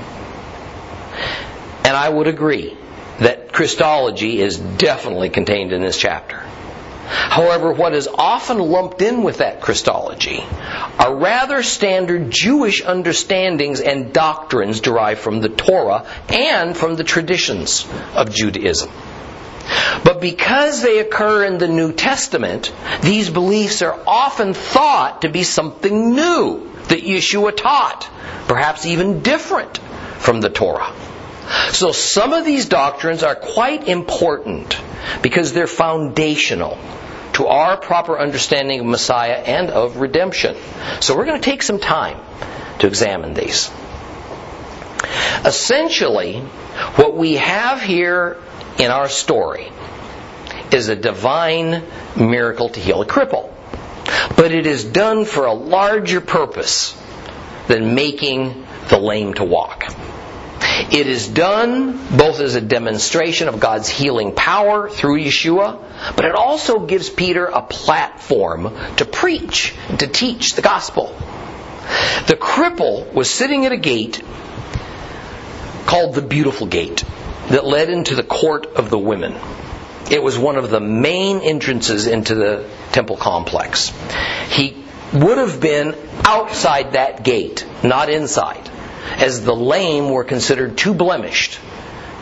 And 1.84 1.96
I 1.96 2.08
would 2.08 2.28
agree 2.28 2.76
that 3.18 3.52
Christology 3.52 4.40
is 4.40 4.58
definitely 4.58 5.28
contained 5.28 5.72
in 5.72 5.82
this 5.82 5.96
chapter. 5.96 6.40
However, 7.10 7.72
what 7.72 7.92
is 7.92 8.06
often 8.06 8.58
lumped 8.58 9.02
in 9.02 9.24
with 9.24 9.38
that 9.38 9.60
Christology 9.60 10.44
are 10.98 11.16
rather 11.16 11.62
standard 11.64 12.30
Jewish 12.30 12.82
understandings 12.84 13.80
and 13.80 14.12
doctrines 14.12 14.80
derived 14.80 15.20
from 15.20 15.40
the 15.40 15.48
Torah 15.48 16.06
and 16.28 16.76
from 16.76 16.94
the 16.94 17.02
traditions 17.02 17.84
of 18.14 18.32
Judaism. 18.32 18.90
But 20.04 20.20
because 20.20 20.82
they 20.82 20.98
occur 20.98 21.44
in 21.44 21.58
the 21.58 21.68
New 21.68 21.92
Testament, 21.92 22.72
these 23.02 23.28
beliefs 23.28 23.82
are 23.82 23.98
often 24.06 24.54
thought 24.54 25.22
to 25.22 25.28
be 25.28 25.42
something 25.42 26.14
new 26.14 26.70
that 26.88 27.02
Yeshua 27.02 27.56
taught, 27.56 28.08
perhaps 28.46 28.86
even 28.86 29.22
different 29.22 29.78
from 30.18 30.40
the 30.40 30.50
Torah. 30.50 30.92
So 31.72 31.90
some 31.90 32.32
of 32.32 32.44
these 32.44 32.66
doctrines 32.66 33.24
are 33.24 33.34
quite 33.34 33.88
important 33.88 34.80
because 35.22 35.52
they're 35.52 35.66
foundational 35.66 36.78
to 37.34 37.46
our 37.46 37.76
proper 37.76 38.18
understanding 38.18 38.80
of 38.80 38.86
Messiah 38.86 39.34
and 39.34 39.70
of 39.70 39.96
redemption. 39.96 40.56
So 41.00 41.16
we're 41.16 41.26
going 41.26 41.40
to 41.40 41.44
take 41.44 41.62
some 41.62 41.78
time 41.78 42.18
to 42.80 42.86
examine 42.86 43.34
these. 43.34 43.70
Essentially, 45.44 46.40
what 46.96 47.16
we 47.16 47.34
have 47.34 47.80
here 47.82 48.36
in 48.78 48.90
our 48.90 49.08
story 49.08 49.70
is 50.72 50.88
a 50.88 50.96
divine 50.96 51.82
miracle 52.16 52.68
to 52.68 52.80
heal 52.80 53.02
a 53.02 53.06
cripple. 53.06 53.52
But 54.36 54.52
it 54.52 54.66
is 54.66 54.84
done 54.84 55.24
for 55.24 55.46
a 55.46 55.52
larger 55.52 56.20
purpose 56.20 57.00
than 57.68 57.94
making 57.94 58.66
the 58.88 58.98
lame 58.98 59.34
to 59.34 59.44
walk. 59.44 59.84
It 60.80 61.06
is 61.06 61.28
done 61.28 61.92
both 62.16 62.40
as 62.40 62.54
a 62.54 62.60
demonstration 62.60 63.48
of 63.48 63.60
God's 63.60 63.88
healing 63.88 64.34
power 64.34 64.88
through 64.88 65.20
Yeshua, 65.20 65.78
but 66.16 66.24
it 66.24 66.34
also 66.34 66.86
gives 66.86 67.10
Peter 67.10 67.44
a 67.44 67.60
platform 67.60 68.74
to 68.96 69.04
preach, 69.04 69.74
to 69.98 70.06
teach 70.06 70.54
the 70.54 70.62
gospel. 70.62 71.14
The 72.26 72.36
cripple 72.36 73.12
was 73.12 73.28
sitting 73.28 73.66
at 73.66 73.72
a 73.72 73.76
gate 73.76 74.22
called 75.86 76.14
the 76.14 76.22
Beautiful 76.22 76.66
Gate 76.66 77.04
that 77.48 77.64
led 77.66 77.90
into 77.90 78.14
the 78.14 78.22
court 78.22 78.66
of 78.76 78.90
the 78.90 78.98
women. 78.98 79.36
It 80.10 80.22
was 80.22 80.38
one 80.38 80.56
of 80.56 80.70
the 80.70 80.80
main 80.80 81.40
entrances 81.40 82.06
into 82.06 82.34
the 82.34 82.68
temple 82.92 83.16
complex. 83.16 83.92
He 84.50 84.82
would 85.12 85.38
have 85.38 85.60
been 85.60 85.94
outside 86.24 86.92
that 86.92 87.22
gate, 87.22 87.66
not 87.82 88.08
inside 88.08 88.70
as 89.16 89.44
the 89.44 89.54
lame 89.54 90.10
were 90.10 90.24
considered 90.24 90.76
too 90.76 90.94
blemished 90.94 91.58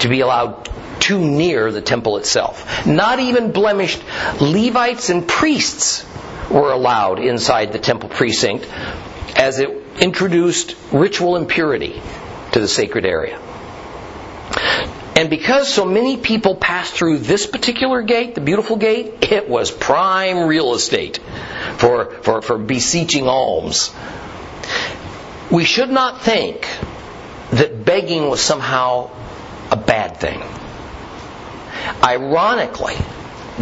to 0.01 0.09
be 0.09 0.21
allowed 0.21 0.69
too 1.01 1.19
near 1.19 1.71
the 1.71 1.81
temple 1.81 2.17
itself. 2.17 2.87
Not 2.87 3.21
even 3.21 3.53
blemished 3.53 4.03
Levites 4.41 5.11
and 5.11 5.27
priests 5.27 6.05
were 6.51 6.73
allowed 6.73 7.19
inside 7.19 7.73
the 7.73 7.79
temple 7.79 8.09
precinct 8.09 8.67
as 9.37 9.59
it 9.59 9.71
introduced 10.01 10.77
ritual 10.93 11.37
impurity 11.37 12.01
to 12.53 12.61
the 12.61 12.69
sacred 12.69 13.05
area. 13.05 13.41
And 15.17 15.31
because 15.31 15.73
so 15.73 15.85
many 15.85 16.17
people 16.17 16.55
passed 16.55 16.95
through 16.95 17.19
this 17.19 17.47
particular 17.47 18.03
gate, 18.03 18.37
the 18.37 18.41
beautiful 18.41 18.77
gate, 18.77 19.33
it 19.33 19.49
was 19.49 19.71
prime 19.71 20.47
real 20.47 20.75
estate 20.75 21.19
for, 21.77 22.13
for, 22.23 22.41
for 22.41 22.57
beseeching 22.57 23.27
alms 23.27 23.93
we 25.51 25.65
should 25.65 25.91
not 25.91 26.23
think 26.23 26.69
that 27.51 27.85
begging 27.85 28.29
was 28.29 28.41
somehow 28.41 29.11
a 29.71 29.77
bad 29.77 30.19
thing. 30.19 30.43
Ironically, 32.03 32.97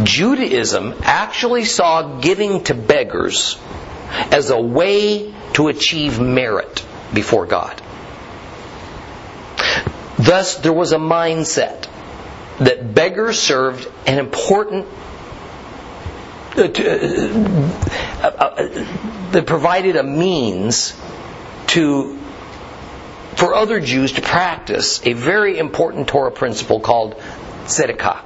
Judaism 0.03 0.93
actually 1.01 1.65
saw 1.65 2.19
giving 2.19 2.63
to 2.65 2.73
beggars 2.73 3.57
as 4.31 4.49
a 4.49 4.59
way 4.59 5.33
to 5.53 5.69
achieve 5.69 6.19
merit 6.19 6.85
before 7.13 7.45
God. 7.45 7.81
Thus, 10.17 10.57
there 10.57 10.73
was 10.73 10.91
a 10.91 10.97
mindset 10.97 11.87
that 12.59 12.93
beggars 12.93 13.39
served 13.39 13.87
an 14.05 14.19
important 14.19 14.87
uh, 16.57 16.63
uh, 16.63 16.65
uh, 18.23 18.85
that 19.31 19.45
provided 19.45 19.95
a 19.95 20.03
means 20.03 20.93
to 21.67 22.17
for 23.35 23.53
other 23.53 23.79
Jews 23.79 24.13
to 24.13 24.21
practice 24.21 25.05
a 25.05 25.13
very 25.13 25.59
important 25.59 26.07
Torah 26.07 26.31
principle 26.31 26.79
called 26.79 27.15
tzedakah. 27.65 28.23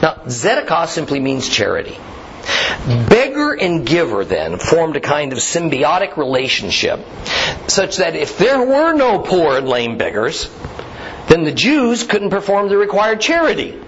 Now, 0.00 0.14
tzedakah 0.26 0.86
simply 0.86 1.18
means 1.18 1.48
charity. 1.48 1.98
Beggar 3.08 3.54
and 3.54 3.84
giver 3.84 4.24
then 4.24 4.58
formed 4.58 4.96
a 4.96 5.00
kind 5.00 5.32
of 5.32 5.38
symbiotic 5.38 6.16
relationship 6.16 7.00
such 7.66 7.96
that 7.96 8.14
if 8.14 8.38
there 8.38 8.64
were 8.64 8.92
no 8.92 9.18
poor 9.18 9.58
and 9.58 9.68
lame 9.68 9.98
beggars, 9.98 10.48
then 11.28 11.44
the 11.44 11.52
Jews 11.52 12.04
couldn't 12.04 12.30
perform 12.30 12.68
the 12.68 12.76
required 12.76 13.20
charity. 13.20 13.80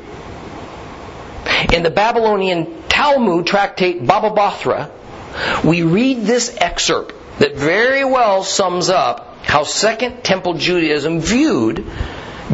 In 1.72 1.82
the 1.82 1.90
Babylonian 1.90 2.82
Talmud 2.88 3.46
tractate 3.46 4.04
Baba 4.04 4.30
Batra, 4.30 4.90
we 5.64 5.82
read 5.82 6.22
this 6.22 6.56
excerpt 6.56 7.12
that 7.38 7.56
very 7.56 8.04
well 8.04 8.42
sums 8.44 8.88
up 8.90 9.44
how 9.44 9.64
Second 9.64 10.22
Temple 10.22 10.54
Judaism 10.54 11.20
viewed 11.20 11.86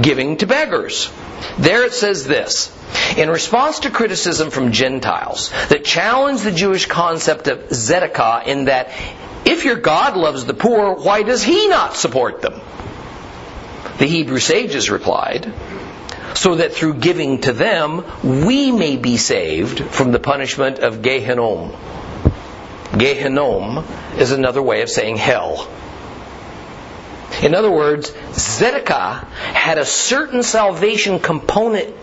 giving 0.01 0.37
to 0.39 0.47
beggars. 0.47 1.11
There 1.59 1.85
it 1.85 1.93
says 1.93 2.27
this 2.27 2.77
in 3.17 3.31
response 3.31 3.81
to 3.81 3.91
criticism 3.91 4.51
from 4.51 4.73
Gentiles 4.73 5.51
that 5.69 5.85
challenged 5.85 6.45
the 6.45 6.53
Jewish 6.53 6.87
concept 6.87 7.49
of 7.49 7.69
tzedakah 7.69 8.47
in 8.47 8.67
that 8.67 8.93
if 9.45 9.65
your 9.65 9.77
God 9.77 10.17
loves 10.17 10.45
the 10.45 10.55
poor, 10.55 10.95
why 10.95 11.23
does 11.23 11.43
he 11.43 11.69
not 11.69 11.97
support 11.97 12.43
them? 12.43 12.61
The 13.99 14.07
Hebrew 14.07 14.39
sages 14.39 14.91
replied, 14.91 15.53
so 16.35 16.57
that 16.57 16.73
through 16.73 16.95
giving 16.95 17.41
to 17.43 17.53
them, 17.53 18.05
we 18.23 18.71
may 18.71 18.97
be 18.97 19.17
saved 19.17 19.81
from 19.81 20.13
the 20.13 20.21
punishment 20.21 20.79
of 20.79 21.03
Gehinnom. 21.03 21.77
Gehinnom 22.93 23.85
is 24.19 24.33
another 24.33 24.63
way 24.63 24.83
of 24.83 24.91
saying 24.91 25.17
hell. 25.17 25.69
In 27.43 27.55
other 27.55 27.71
words, 27.71 28.11
tzedakah 28.11 29.25
had 29.29 29.79
a 29.79 29.85
certain 29.85 30.43
salvation 30.43 31.21
component 31.21 31.95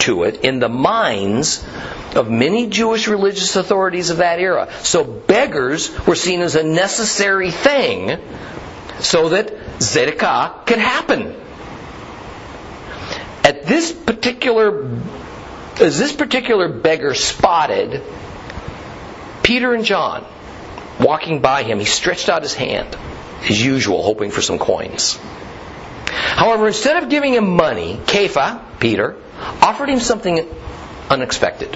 to 0.00 0.24
it 0.24 0.44
in 0.44 0.60
the 0.60 0.68
minds 0.68 1.66
of 2.14 2.30
many 2.30 2.68
Jewish 2.68 3.08
religious 3.08 3.56
authorities 3.56 4.10
of 4.10 4.18
that 4.18 4.38
era. 4.38 4.70
So 4.82 5.02
beggars 5.02 5.90
were 6.06 6.14
seen 6.14 6.42
as 6.42 6.56
a 6.56 6.62
necessary 6.62 7.50
thing 7.50 8.18
so 9.00 9.30
that 9.30 9.48
tzedakah 9.78 10.66
could 10.66 10.78
happen. 10.78 11.34
At 13.42 13.66
this 13.66 13.92
particular, 13.92 14.90
as 15.80 15.98
this 15.98 16.12
particular 16.12 16.68
beggar 16.68 17.14
spotted 17.14 18.02
Peter 19.42 19.74
and 19.74 19.84
John 19.84 20.26
walking 21.04 21.40
by 21.40 21.62
him, 21.62 21.78
he 21.78 21.84
stretched 21.84 22.28
out 22.28 22.42
his 22.42 22.54
hand, 22.54 22.96
as 23.42 23.62
usual, 23.62 24.02
hoping 24.02 24.30
for 24.30 24.40
some 24.40 24.58
coins. 24.58 25.18
However, 26.06 26.66
instead 26.66 27.02
of 27.02 27.10
giving 27.10 27.34
him 27.34 27.56
money, 27.56 28.00
Kepha, 28.06 28.80
Peter, 28.80 29.16
offered 29.60 29.88
him 29.88 30.00
something 30.00 30.48
unexpected. 31.10 31.74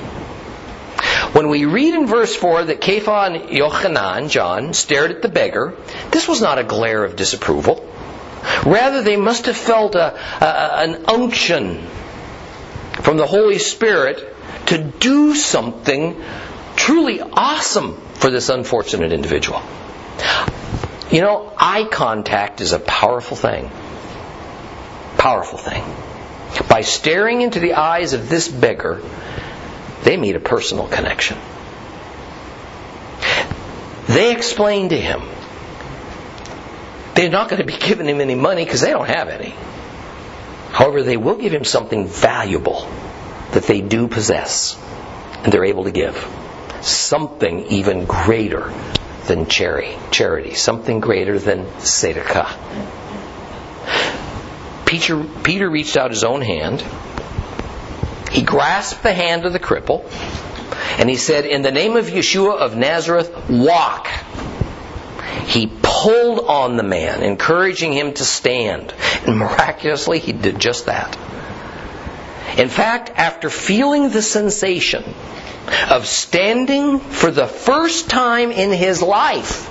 When 1.33 1.49
we 1.49 1.67
read 1.67 1.95
in 1.95 2.07
verse 2.07 2.35
4 2.35 2.65
that 2.65 2.81
Kepha 2.81 3.27
and 3.27 3.51
Yochanan, 3.51 4.31
John, 4.31 4.73
stared 4.73 5.11
at 5.11 5.23
the 5.23 5.29
beggar, 5.29 5.75
this 6.11 6.27
was 6.27 6.41
not 6.41 6.59
a 6.59 6.65
glare 6.65 7.05
of 7.05 7.17
disapproval. 7.17 7.87
Rather, 8.65 9.03
they 9.03 9.17
must 9.17 9.47
have 9.47 9.57
felt 9.57 9.95
a, 9.95 10.15
a, 10.41 10.83
an 10.85 11.05
unction 11.07 11.87
from 13.03 13.17
the 13.17 13.27
Holy 13.27 13.59
Spirit 13.59 14.35
to 14.67 14.79
do 14.79 15.35
something 15.35 16.17
truly 16.77 17.21
awesome 17.21 18.01
for 18.19 18.31
this 18.31 18.49
unfortunate 18.49 19.13
individual. 19.13 19.63
You 21.11 21.23
know, 21.23 21.53
eye 21.57 21.85
contact 21.91 22.61
is 22.61 22.73
a 22.73 22.79
powerful 22.79 23.37
thing. 23.37 23.71
Powerful 25.17 25.59
thing. 25.59 25.85
By 26.69 26.83
staring 26.83 27.41
into 27.41 27.61
the 27.61 27.75
eyes 27.75 28.13
of 28.13 28.29
this 28.29 28.49
beggar, 28.49 29.01
they 30.03 30.17
made 30.17 30.37
a 30.37 30.41
personal 30.41 30.87
connection. 30.87 31.39
They 34.07 34.33
explained 34.33 34.91
to 34.91 35.01
him 35.01 35.23
they're 37.15 37.31
not 37.31 37.49
going 37.49 37.61
to 37.61 37.67
be 37.67 37.77
giving 37.77 38.07
him 38.07 38.21
any 38.21 38.37
money 38.37 38.65
because 38.65 38.81
they 38.81 38.91
don't 38.91 39.09
have 39.09 39.29
any. 39.29 39.53
However, 40.71 41.03
they 41.03 41.17
will 41.17 41.37
give 41.37 41.53
him 41.53 41.65
something 41.65 42.07
valuable 42.07 42.89
that 43.51 43.65
they 43.65 43.81
do 43.81 44.07
possess 44.07 44.81
and 45.43 45.53
they're 45.53 45.65
able 45.65 45.85
to 45.85 45.91
give. 45.91 46.15
Something 46.89 47.67
even 47.67 48.07
greater 48.07 48.73
than 49.27 49.47
charity, 49.47 49.95
charity, 50.11 50.55
something 50.55 51.01
greater 51.01 51.39
than 51.39 51.67
tzedakah. 51.67 52.49
Peter, 54.87 55.23
Peter 55.43 55.69
reached 55.69 55.99
out 55.99 56.11
his 56.11 56.25
own 56.25 56.41
hand. 56.41 56.83
He 58.31 58.43
grasped 58.43 59.03
the 59.03 59.13
hand 59.13 59.45
of 59.45 59.53
the 59.53 59.61
cripple 59.61 60.11
and 60.99 61.11
he 61.11 61.17
said, 61.17 61.45
In 61.45 61.61
the 61.61 61.71
name 61.71 61.97
of 61.97 62.07
Yeshua 62.07 62.57
of 62.57 62.75
Nazareth, 62.75 63.51
walk. 63.51 64.09
He 65.47 65.71
pulled 65.83 66.41
on 66.41 66.77
the 66.77 66.83
man, 66.83 67.23
encouraging 67.23 67.93
him 67.93 68.15
to 68.15 68.25
stand. 68.25 68.95
And 69.27 69.39
miraculously, 69.39 70.19
he 70.19 70.33
did 70.33 70.59
just 70.59 70.87
that. 70.87 71.17
In 72.59 72.69
fact, 72.69 73.11
after 73.15 73.51
feeling 73.51 74.11
the 74.11 74.23
sensation 74.23 75.05
of 75.91 76.07
standing 76.07 76.99
for 76.99 77.31
the 77.31 77.47
first 77.47 78.11
time 78.11 78.51
in 78.51 78.73
his 78.73 79.03
life, 79.03 79.69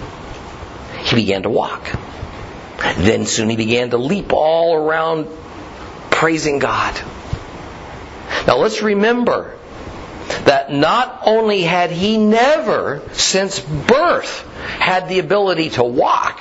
he 1.02 1.16
began 1.16 1.44
to 1.44 1.50
walk. 1.50 1.84
Then 2.98 3.26
soon 3.26 3.50
he 3.50 3.56
began 3.56 3.90
to 3.92 3.98
leap 3.98 4.34
all 4.34 4.76
around 4.76 5.28
praising 6.12 6.60
God. 6.60 7.00
Now 8.46 8.58
let's 8.58 8.82
remember 8.82 9.58
that 10.46 10.72
not 10.72 11.22
only 11.26 11.62
had 11.62 11.92
he 11.92 12.18
never 12.18 13.02
since 13.14 13.60
birth 13.60 14.48
had 14.80 15.10
the 15.10 15.20
ability 15.20 15.72
to 15.72 15.84
walk, 15.84 16.40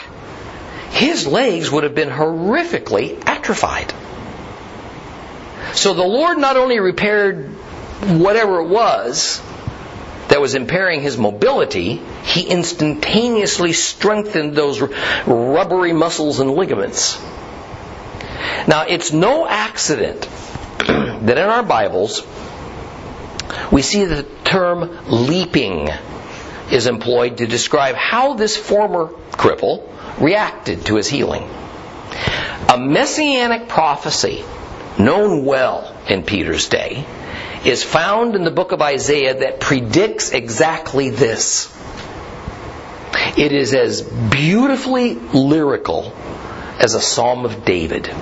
his 0.90 1.26
legs 1.26 1.70
would 1.70 1.84
have 1.84 1.94
been 1.94 2.08
horrifically 2.08 3.22
atrophied. 3.26 3.92
So 5.74 5.94
the 5.94 6.04
Lord 6.04 6.38
not 6.38 6.56
only 6.56 6.80
repaired 6.80 7.55
whatever 8.02 8.60
it 8.60 8.68
was 8.68 9.40
that 10.28 10.40
was 10.40 10.54
impairing 10.54 11.02
his 11.02 11.16
mobility, 11.16 12.00
he 12.24 12.42
instantaneously 12.42 13.72
strengthened 13.72 14.54
those 14.54 14.80
rubbery 15.26 15.92
muscles 15.92 16.40
and 16.40 16.50
ligaments. 16.50 17.20
Now, 18.66 18.84
it's 18.88 19.12
no 19.12 19.46
accident 19.46 20.22
that 20.78 21.38
in 21.38 21.44
our 21.44 21.62
Bibles 21.62 22.26
we 23.70 23.82
see 23.82 24.04
the 24.04 24.24
term 24.44 24.98
leaping 25.08 25.88
is 26.70 26.86
employed 26.86 27.38
to 27.38 27.46
describe 27.46 27.94
how 27.94 28.34
this 28.34 28.56
former 28.56 29.06
cripple 29.32 29.88
reacted 30.20 30.84
to 30.86 30.96
his 30.96 31.08
healing. 31.08 31.48
A 32.68 32.78
messianic 32.78 33.68
prophecy, 33.68 34.44
known 34.98 35.44
well 35.44 35.94
in 36.08 36.24
Peter's 36.24 36.68
day, 36.68 37.06
is 37.66 37.82
found 37.82 38.36
in 38.36 38.44
the 38.44 38.50
book 38.50 38.72
of 38.72 38.80
Isaiah 38.80 39.40
that 39.40 39.60
predicts 39.60 40.30
exactly 40.30 41.10
this. 41.10 41.74
It 43.36 43.52
is 43.52 43.74
as 43.74 44.02
beautifully 44.02 45.14
lyrical 45.14 46.12
as 46.78 46.94
a 46.94 47.00
Psalm 47.00 47.44
of 47.44 47.64
David 47.64 48.14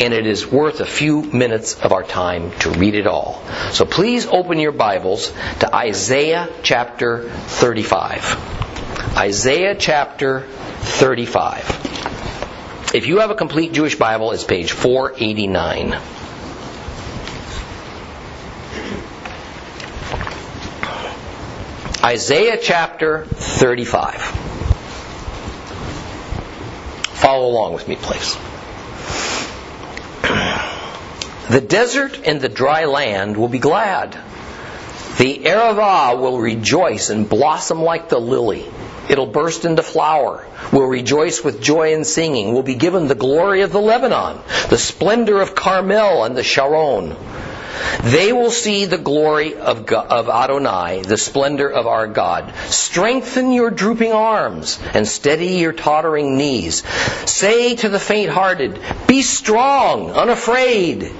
and 0.00 0.12
it 0.12 0.26
is 0.26 0.46
worth 0.46 0.80
a 0.80 0.86
few 0.86 1.22
minutes 1.22 1.80
of 1.80 1.92
our 1.92 2.02
time 2.02 2.52
to 2.60 2.70
read 2.70 2.94
it 2.94 3.06
all. 3.06 3.42
So 3.72 3.84
please 3.84 4.26
open 4.26 4.58
your 4.58 4.72
Bibles 4.72 5.32
to 5.60 5.74
Isaiah 5.74 6.48
chapter 6.62 7.30
35. 7.30 9.16
Isaiah 9.16 9.74
chapter 9.74 10.40
35. 10.40 12.94
If 12.94 13.06
you 13.06 13.18
have 13.18 13.30
a 13.30 13.34
complete 13.34 13.72
Jewish 13.72 13.96
Bible, 13.96 14.32
it's 14.32 14.44
page 14.44 14.72
489. 14.72 16.19
Isaiah 22.02 22.56
chapter 22.56 23.26
35. 23.26 24.22
Follow 27.20 27.46
along 27.46 27.74
with 27.74 27.86
me, 27.86 27.96
please. 27.96 28.36
The 31.50 31.60
desert 31.60 32.20
and 32.26 32.40
the 32.40 32.48
dry 32.48 32.84
land 32.84 33.36
will 33.36 33.48
be 33.48 33.58
glad. 33.58 34.12
The 35.18 35.40
Arava 35.46 35.82
ah 35.82 36.14
will 36.14 36.38
rejoice 36.38 37.10
and 37.10 37.28
blossom 37.28 37.82
like 37.82 38.08
the 38.08 38.20
lily. 38.20 38.64
It'll 39.08 39.26
burst 39.26 39.64
into 39.64 39.82
flower. 39.82 40.46
Will 40.72 40.86
rejoice 40.86 41.42
with 41.42 41.60
joy 41.60 41.92
and 41.92 42.06
singing. 42.06 42.54
Will 42.54 42.62
be 42.62 42.76
given 42.76 43.08
the 43.08 43.16
glory 43.16 43.62
of 43.62 43.72
the 43.72 43.80
Lebanon, 43.80 44.38
the 44.68 44.78
splendor 44.78 45.40
of 45.40 45.56
Carmel 45.56 46.22
and 46.22 46.36
the 46.36 46.44
Sharon. 46.44 47.16
They 48.02 48.32
will 48.32 48.50
see 48.50 48.84
the 48.84 48.98
glory 48.98 49.56
of, 49.56 49.86
God, 49.86 50.06
of 50.06 50.28
Adonai, 50.28 51.02
the 51.02 51.16
splendor 51.16 51.68
of 51.68 51.86
our 51.86 52.06
God. 52.06 52.52
Strengthen 52.68 53.52
your 53.52 53.70
drooping 53.70 54.12
arms 54.12 54.78
and 54.94 55.06
steady 55.06 55.56
your 55.56 55.72
tottering 55.72 56.36
knees. 56.36 56.82
Say 57.28 57.76
to 57.76 57.88
the 57.88 58.00
faint-hearted, 58.00 58.80
Be 59.06 59.22
strong, 59.22 60.10
unafraid. 60.12 61.12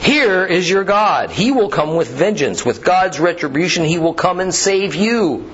Here 0.00 0.46
is 0.46 0.68
your 0.68 0.84
God. 0.84 1.30
He 1.30 1.52
will 1.52 1.68
come 1.68 1.96
with 1.96 2.08
vengeance. 2.08 2.64
With 2.64 2.82
God's 2.84 3.20
retribution, 3.20 3.84
He 3.84 3.98
will 3.98 4.14
come 4.14 4.40
and 4.40 4.54
save 4.54 4.94
you. 4.94 5.50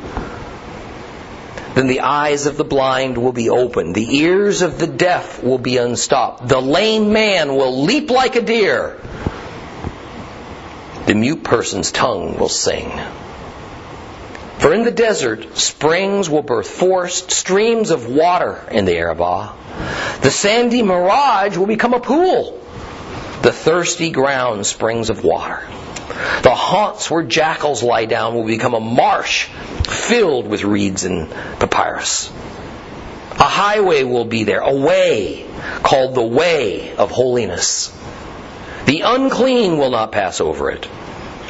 Then 1.74 1.88
the 1.88 2.00
eyes 2.00 2.46
of 2.46 2.56
the 2.56 2.64
blind 2.64 3.18
will 3.18 3.32
be 3.32 3.50
opened. 3.50 3.94
The 3.94 4.16
ears 4.18 4.62
of 4.62 4.78
the 4.78 4.86
deaf 4.86 5.42
will 5.42 5.58
be 5.58 5.76
unstopped. 5.76 6.48
The 6.48 6.60
lame 6.60 7.12
man 7.12 7.54
will 7.54 7.82
leap 7.82 8.10
like 8.10 8.34
a 8.36 8.40
deer. 8.40 8.98
The 11.06 11.14
mute 11.14 11.44
person's 11.44 11.92
tongue 11.92 12.36
will 12.36 12.48
sing. 12.48 12.90
For 14.58 14.74
in 14.74 14.84
the 14.84 14.90
desert, 14.90 15.56
springs 15.56 16.28
will 16.28 16.42
birth 16.42 16.68
forest, 16.68 17.30
streams 17.30 17.90
of 17.90 18.08
water 18.08 18.66
in 18.72 18.86
the 18.86 18.96
Arabah. 18.96 19.54
The 20.22 20.30
sandy 20.30 20.82
mirage 20.82 21.56
will 21.56 21.66
become 21.66 21.94
a 21.94 22.00
pool. 22.00 22.60
The 23.42 23.52
thirsty 23.52 24.10
ground, 24.10 24.66
springs 24.66 25.08
of 25.08 25.22
water. 25.22 25.62
The 26.42 26.54
haunts 26.54 27.08
where 27.10 27.22
jackals 27.22 27.84
lie 27.84 28.06
down 28.06 28.34
will 28.34 28.46
become 28.46 28.74
a 28.74 28.80
marsh 28.80 29.44
filled 29.84 30.48
with 30.48 30.64
reeds 30.64 31.04
and 31.04 31.30
papyrus. 31.60 32.32
A 33.32 33.44
highway 33.44 34.02
will 34.02 34.24
be 34.24 34.44
there, 34.44 34.60
a 34.60 34.74
way 34.74 35.46
called 35.82 36.14
the 36.14 36.22
way 36.22 36.96
of 36.96 37.10
holiness. 37.10 37.92
The 38.86 39.00
unclean 39.00 39.78
will 39.78 39.90
not 39.90 40.12
pass 40.12 40.40
over 40.40 40.70
it, 40.70 40.88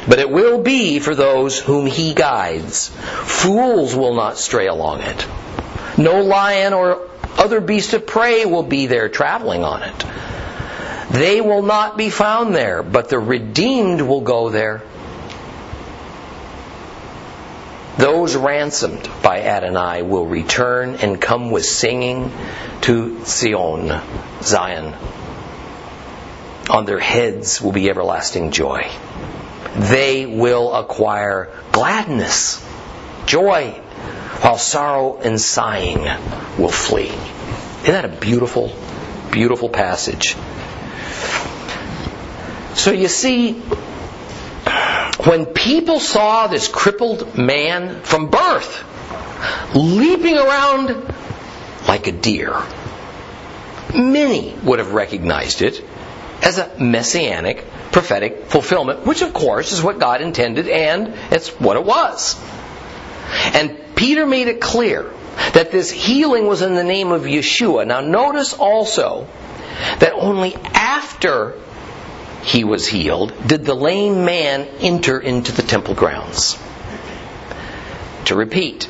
but 0.07 0.19
it 0.19 0.29
will 0.29 0.61
be 0.61 0.99
for 0.99 1.13
those 1.13 1.59
whom 1.59 1.85
he 1.85 2.13
guides. 2.13 2.89
Fools 2.89 3.95
will 3.95 4.15
not 4.15 4.37
stray 4.37 4.67
along 4.67 5.01
it. 5.01 5.27
No 5.97 6.21
lion 6.21 6.73
or 6.73 7.07
other 7.37 7.61
beast 7.61 7.93
of 7.93 8.07
prey 8.07 8.45
will 8.45 8.63
be 8.63 8.87
there 8.87 9.07
traveling 9.07 9.63
on 9.63 9.83
it. 9.83 10.05
They 11.11 11.39
will 11.39 11.61
not 11.61 11.95
be 11.95 12.09
found 12.09 12.55
there, 12.55 12.83
but 12.83 13.09
the 13.09 13.19
redeemed 13.19 14.01
will 14.01 14.21
go 14.21 14.49
there. 14.49 14.81
Those 17.97 18.35
ransomed 18.35 19.09
by 19.23 19.41
Adonai 19.41 20.01
will 20.01 20.25
return 20.25 20.95
and 20.95 21.19
come 21.21 21.49
with 21.49 21.65
singing 21.65 22.31
to 22.81 23.23
Zion, 23.25 24.01
Zion. 24.41 24.93
On 26.69 26.85
their 26.85 26.99
heads 26.99 27.61
will 27.61 27.71
be 27.71 27.89
everlasting 27.89 28.51
joy. 28.51 28.89
They 29.75 30.25
will 30.25 30.73
acquire 30.73 31.49
gladness, 31.71 32.63
joy, 33.25 33.71
while 34.41 34.57
sorrow 34.57 35.17
and 35.17 35.39
sighing 35.39 36.03
will 36.57 36.69
flee. 36.69 37.11
Isn't 37.83 37.93
that 37.93 38.05
a 38.05 38.09
beautiful, 38.09 38.75
beautiful 39.31 39.69
passage? 39.69 40.35
So 42.75 42.91
you 42.91 43.07
see, 43.07 43.53
when 45.23 45.45
people 45.45 45.99
saw 45.99 46.47
this 46.47 46.67
crippled 46.67 47.37
man 47.37 48.01
from 48.01 48.29
birth 48.29 48.83
leaping 49.73 50.37
around 50.37 51.13
like 51.87 52.07
a 52.07 52.11
deer, 52.11 52.61
many 53.95 54.53
would 54.63 54.79
have 54.79 54.93
recognized 54.93 55.61
it 55.61 55.83
as 56.41 56.57
a 56.57 56.79
messianic 56.79 57.65
prophetic 57.91 58.45
fulfillment, 58.45 59.05
which 59.05 59.21
of 59.21 59.33
course 59.33 59.71
is 59.71 59.81
what 59.81 59.99
God 59.99 60.21
intended 60.21 60.67
and 60.67 61.13
it's 61.31 61.49
what 61.59 61.77
it 61.77 61.83
was. 61.83 62.39
And 63.53 63.95
Peter 63.95 64.25
made 64.25 64.47
it 64.47 64.61
clear 64.61 65.11
that 65.53 65.71
this 65.71 65.89
healing 65.89 66.47
was 66.47 66.61
in 66.61 66.75
the 66.75 66.83
name 66.83 67.11
of 67.11 67.23
Yeshua. 67.23 67.85
Now 67.85 68.01
notice 68.01 68.53
also 68.53 69.27
that 69.99 70.13
only 70.13 70.55
after 70.73 71.55
he 72.43 72.63
was 72.63 72.87
healed, 72.87 73.33
did 73.45 73.65
the 73.65 73.73
lame 73.73 74.23
man 74.23 74.67
enter 74.79 75.19
into 75.19 75.51
the 75.51 75.61
temple 75.61 75.95
grounds. 75.95 76.57
To 78.25 78.35
repeat, 78.35 78.87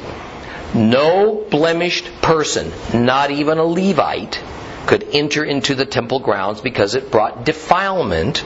no 0.73 1.45
blemished 1.49 2.21
person, 2.21 2.71
not 2.93 3.31
even 3.31 3.57
a 3.57 3.63
Levite, 3.63 4.41
could 4.87 5.07
enter 5.11 5.43
into 5.43 5.75
the 5.75 5.85
temple 5.85 6.19
grounds 6.19 6.61
because 6.61 6.95
it 6.95 7.11
brought 7.11 7.45
defilement 7.45 8.43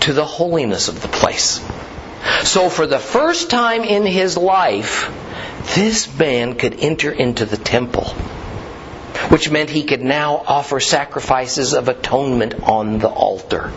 to 0.00 0.12
the 0.12 0.24
holiness 0.24 0.88
of 0.88 1.02
the 1.02 1.08
place. 1.08 1.60
So 2.44 2.68
for 2.68 2.86
the 2.86 2.98
first 2.98 3.50
time 3.50 3.82
in 3.82 4.06
his 4.06 4.36
life, 4.36 5.10
this 5.74 6.16
man 6.18 6.54
could 6.54 6.78
enter 6.78 7.10
into 7.10 7.46
the 7.46 7.56
temple, 7.56 8.04
which 9.30 9.50
meant 9.50 9.70
he 9.70 9.84
could 9.84 10.02
now 10.02 10.36
offer 10.46 10.78
sacrifices 10.78 11.72
of 11.72 11.88
atonement 11.88 12.62
on 12.62 12.98
the 12.98 13.08
altar. 13.08 13.72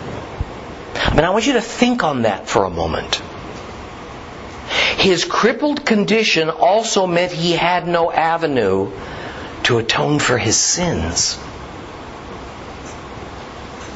I 0.95 1.15
mean, 1.15 1.25
I 1.25 1.29
want 1.29 1.47
you 1.47 1.53
to 1.53 1.62
think 1.62 2.03
on 2.03 2.23
that 2.23 2.47
for 2.47 2.63
a 2.65 2.69
moment. 2.69 3.15
His 4.97 5.25
crippled 5.25 5.86
condition 5.86 6.49
also 6.49 7.05
meant 7.05 7.31
he 7.31 7.51
had 7.51 7.88
no 7.88 8.12
avenue 8.12 8.91
to 9.63 9.77
atone 9.77 10.19
for 10.19 10.38
his 10.38 10.58
sins. 10.58 11.38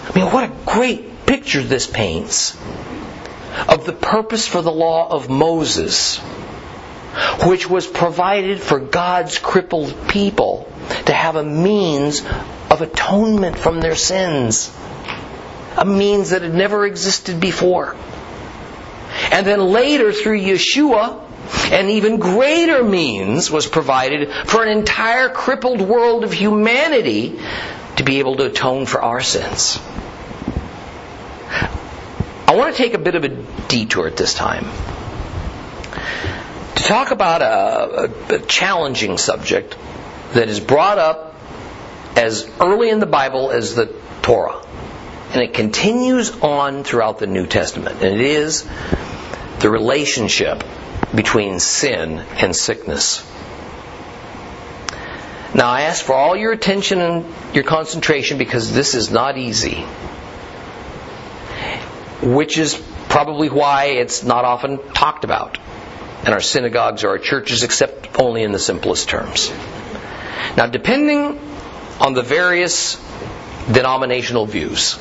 I 0.10 0.20
mean, 0.20 0.32
what 0.32 0.44
a 0.46 0.54
great 0.66 1.26
picture 1.26 1.62
this 1.62 1.88
paints 1.88 2.58
of 3.68 3.86
the 3.86 3.94
purpose 3.94 4.48
for 4.48 4.62
the 4.62 4.72
law 4.72 5.10
of 5.10 5.30
Moses, 5.30 6.18
which 7.46 7.70
was 7.70 7.86
provided 7.86 8.60
for 8.60 8.80
God's 8.80 9.38
crippled 9.38 10.10
people 10.10 10.72
to 11.06 11.14
have 11.14 11.36
a 11.36 11.44
means 11.44 12.24
of 12.70 12.82
atonement 12.82 13.58
from 13.58 13.80
their 13.80 13.96
sins 13.96 14.72
a 15.80 15.86
means 15.86 16.32
that 16.32 16.42
had 16.42 16.54
never 16.54 16.86
existed 16.86 17.40
before. 17.40 17.96
And 19.32 19.46
then 19.46 19.62
later, 19.62 20.12
through 20.12 20.40
Yeshua, 20.40 21.24
an 21.72 21.90
even 21.90 22.18
greater 22.18 22.84
means 22.84 23.50
was 23.50 23.66
provided 23.66 24.30
for 24.46 24.64
an 24.64 24.78
entire 24.78 25.30
crippled 25.30 25.82
world 25.82 26.24
of 26.24 26.34
humanity 26.34 27.40
to 27.96 28.04
be 28.04 28.20
able 28.20 28.36
to 28.38 28.46
atone 28.46 28.86
for 28.86 29.02
our 29.02 29.22
sins. 29.22 29.80
I 32.50 32.56
want 32.56 32.76
to 32.76 32.82
take 32.82 32.96
a 32.96 32.98
bit 32.98 33.14
of 33.14 33.24
a 33.24 33.28
detour 33.68 34.08
at 34.08 34.18
this 34.18 34.34
time 34.34 34.66
to 36.74 36.84
talk 36.84 37.12
about 37.12 37.44
a, 37.44 38.10
a, 38.32 38.36
a 38.38 38.40
challenging 38.40 39.20
subject 39.20 39.78
that 40.34 40.50
is 40.50 40.60
brought 40.60 40.98
up 40.98 41.36
as 42.16 42.50
early 42.60 42.90
in 42.90 43.00
the 43.00 43.06
Bible 43.06 43.52
as 43.52 43.76
the 43.76 43.94
Torah. 44.24 44.66
And 45.32 45.44
it 45.44 45.54
continues 45.54 46.32
on 46.40 46.84
throughout 46.84 47.20
the 47.20 47.28
New 47.28 47.46
Testament. 47.46 48.02
And 48.02 48.20
it 48.20 48.22
is 48.22 48.68
the 49.60 49.70
relationship 49.70 50.64
between 51.14 51.60
sin 51.60 52.18
and 52.18 52.56
sickness. 52.56 53.24
Now, 55.54 55.70
I 55.70 55.82
ask 55.82 56.04
for 56.04 56.14
all 56.14 56.36
your 56.36 56.52
attention 56.52 57.00
and 57.00 57.26
your 57.54 57.64
concentration 57.64 58.40
because 58.40 58.74
this 58.74 58.96
is 58.96 59.12
not 59.12 59.38
easy. 59.38 59.86
Which 62.22 62.58
is 62.58 62.76
probably 63.08 63.50
why 63.50 63.86
it's 63.86 64.24
not 64.24 64.46
often 64.46 64.78
talked 64.94 65.24
about 65.24 65.58
in 66.26 66.34
our 66.34 66.42
synagogues 66.42 67.04
or 67.04 67.10
our 67.10 67.18
churches, 67.18 67.64
except 67.64 68.20
only 68.20 68.44
in 68.44 68.52
the 68.52 68.60
simplest 68.60 69.10
terms. 69.10 69.50
Now, 70.58 70.68
depending 70.68 71.40
on 72.00 72.14
the 72.14 72.22
various 72.22 72.96
denominational 73.72 74.46
views, 74.46 75.00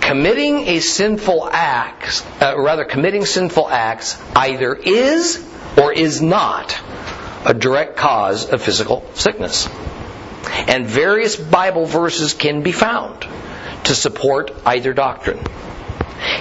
committing 0.00 0.66
a 0.68 0.80
sinful 0.80 1.48
act, 1.50 2.24
uh, 2.40 2.58
rather 2.58 2.84
committing 2.84 3.24
sinful 3.24 3.68
acts, 3.68 4.20
either 4.34 4.74
is 4.74 5.44
or 5.76 5.92
is 5.92 6.20
not 6.20 6.76
a 7.44 7.54
direct 7.54 7.96
cause 7.96 8.50
of 8.50 8.62
physical 8.62 9.04
sickness. 9.14 9.68
And 10.66 10.86
various 10.86 11.36
Bible 11.36 11.86
verses 11.86 12.34
can 12.34 12.62
be 12.62 12.72
found 12.72 13.26
to 13.84 13.94
support 13.94 14.52
either 14.66 14.92
doctrine. 14.92 15.40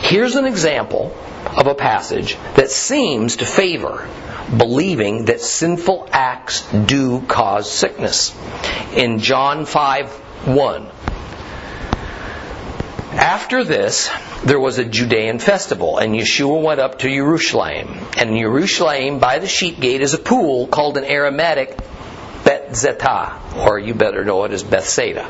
Here's 0.01 0.35
an 0.35 0.45
example 0.45 1.15
of 1.45 1.67
a 1.67 1.75
passage 1.75 2.37
that 2.55 2.69
seems 2.69 3.37
to 3.37 3.45
favor 3.45 4.07
believing 4.55 5.25
that 5.25 5.41
sinful 5.41 6.07
acts 6.11 6.61
do 6.71 7.21
cause 7.21 7.69
sickness. 7.69 8.35
In 8.95 9.19
John 9.19 9.65
5 9.65 10.09
1, 10.45 10.91
after 13.13 13.63
this, 13.63 14.09
there 14.45 14.59
was 14.59 14.77
a 14.77 14.85
Judean 14.85 15.39
festival, 15.39 15.97
and 15.97 16.13
Yeshua 16.13 16.61
went 16.61 16.79
up 16.79 16.99
to 16.99 17.09
Jerusalem. 17.09 17.99
And 18.17 18.37
Jerusalem, 18.37 19.19
by 19.19 19.39
the 19.39 19.47
sheep 19.47 19.79
gate, 19.79 20.01
is 20.01 20.13
a 20.13 20.19
pool 20.19 20.67
called 20.67 20.97
in 20.97 21.03
Aramaic 21.03 21.77
Bethzatah, 22.43 23.65
or 23.65 23.79
you 23.79 23.93
better 23.93 24.23
know 24.23 24.43
it 24.43 24.51
as 24.51 24.63
Bethsaida, 24.63 25.27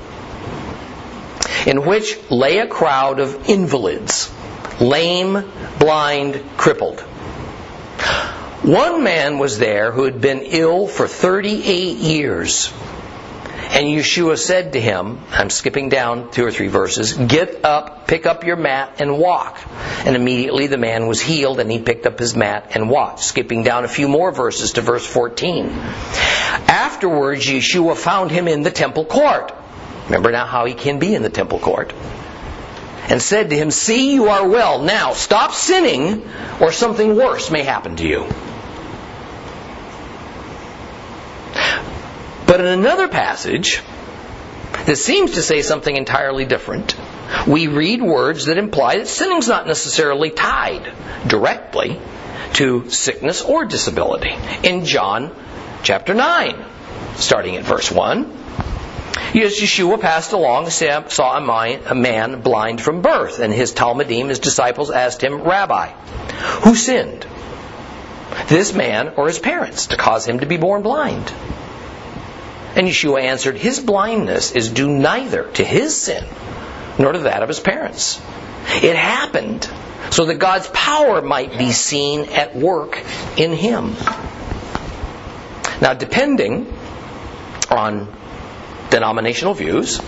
in 1.65 1.85
which 1.85 2.17
lay 2.29 2.59
a 2.59 2.67
crowd 2.67 3.19
of 3.19 3.49
invalids, 3.49 4.31
lame, 4.79 5.43
blind, 5.79 6.43
crippled. 6.57 7.01
One 8.63 9.03
man 9.03 9.37
was 9.37 9.59
there 9.59 9.91
who 9.91 10.03
had 10.03 10.19
been 10.19 10.41
ill 10.41 10.87
for 10.87 11.07
38 11.07 11.97
years. 11.97 12.73
And 13.69 13.85
Yeshua 13.85 14.37
said 14.37 14.73
to 14.73 14.81
him, 14.81 15.19
I'm 15.31 15.49
skipping 15.49 15.89
down 15.89 16.31
two 16.31 16.45
or 16.45 16.51
three 16.51 16.67
verses, 16.67 17.13
get 17.13 17.63
up, 17.65 18.07
pick 18.07 18.25
up 18.25 18.43
your 18.43 18.55
mat, 18.55 18.95
and 18.99 19.19
walk. 19.19 19.59
And 20.05 20.15
immediately 20.15 20.67
the 20.67 20.77
man 20.77 21.07
was 21.07 21.21
healed, 21.21 21.59
and 21.59 21.71
he 21.71 21.79
picked 21.79 22.05
up 22.05 22.17
his 22.17 22.35
mat 22.35 22.71
and 22.73 22.89
walked. 22.89 23.19
Skipping 23.19 23.63
down 23.63 23.83
a 23.83 23.87
few 23.87 24.07
more 24.07 24.31
verses 24.31 24.73
to 24.73 24.81
verse 24.81 25.05
14. 25.05 25.69
Afterwards, 25.69 27.45
Yeshua 27.45 27.95
found 27.95 28.31
him 28.31 28.47
in 28.47 28.63
the 28.63 28.71
temple 28.71 29.05
court. 29.05 29.53
Remember 30.07 30.31
now 30.31 30.45
how 30.45 30.65
he 30.65 30.73
can 30.73 30.99
be 30.99 31.13
in 31.13 31.21
the 31.21 31.29
temple 31.29 31.59
court. 31.59 31.93
And 33.09 33.21
said 33.21 33.49
to 33.49 33.55
him, 33.55 33.71
See, 33.71 34.13
you 34.13 34.29
are 34.29 34.47
well. 34.47 34.81
Now, 34.81 35.13
stop 35.13 35.53
sinning, 35.53 36.27
or 36.59 36.71
something 36.71 37.15
worse 37.15 37.51
may 37.51 37.63
happen 37.63 37.95
to 37.97 38.07
you. 38.07 38.27
But 42.45 42.61
in 42.61 42.67
another 42.67 43.09
passage 43.09 43.81
that 44.85 44.95
seems 44.97 45.31
to 45.31 45.41
say 45.41 45.61
something 45.61 45.95
entirely 45.95 46.45
different, 46.45 46.95
we 47.45 47.67
read 47.67 48.01
words 48.01 48.45
that 48.45 48.57
imply 48.57 48.97
that 48.97 49.07
sinning's 49.07 49.49
not 49.49 49.67
necessarily 49.67 50.29
tied 50.29 50.93
directly 51.27 51.99
to 52.53 52.89
sickness 52.89 53.41
or 53.41 53.65
disability. 53.65 54.33
In 54.63 54.85
John 54.85 55.35
chapter 55.83 56.13
9, 56.13 56.65
starting 57.15 57.57
at 57.57 57.65
verse 57.65 57.91
1, 57.91 58.46
as 59.17 59.59
Yeshua 59.59 59.99
passed 59.99 60.31
along, 60.31 60.69
saw 60.69 61.37
a 61.37 61.95
man 61.95 62.41
blind 62.41 62.81
from 62.81 63.01
birth, 63.01 63.39
and 63.39 63.53
his 63.53 63.73
talmidim, 63.73 64.29
his 64.29 64.39
disciples, 64.39 64.91
asked 64.91 65.23
him, 65.23 65.41
Rabbi, 65.41 65.89
who 66.63 66.75
sinned? 66.75 67.25
This 68.47 68.73
man 68.73 69.13
or 69.17 69.27
his 69.27 69.39
parents 69.39 69.87
to 69.87 69.97
cause 69.97 70.25
him 70.25 70.39
to 70.39 70.45
be 70.45 70.57
born 70.57 70.81
blind? 70.81 71.31
And 72.75 72.87
Yeshua 72.87 73.21
answered, 73.21 73.57
His 73.57 73.79
blindness 73.79 74.51
is 74.51 74.69
due 74.69 74.89
neither 74.89 75.49
to 75.53 75.63
his 75.63 75.95
sin 75.95 76.25
nor 76.99 77.13
to 77.13 77.19
that 77.19 77.41
of 77.41 77.49
his 77.49 77.59
parents. 77.59 78.21
It 78.67 78.95
happened 78.95 79.69
so 80.11 80.25
that 80.25 80.35
God's 80.35 80.67
power 80.67 81.21
might 81.21 81.57
be 81.57 81.71
seen 81.71 82.29
at 82.29 82.55
work 82.55 83.03
in 83.37 83.53
him. 83.53 83.95
Now, 85.81 85.93
depending 85.93 86.71
on 87.69 88.13
denominational 88.89 89.53
views, 89.53 90.01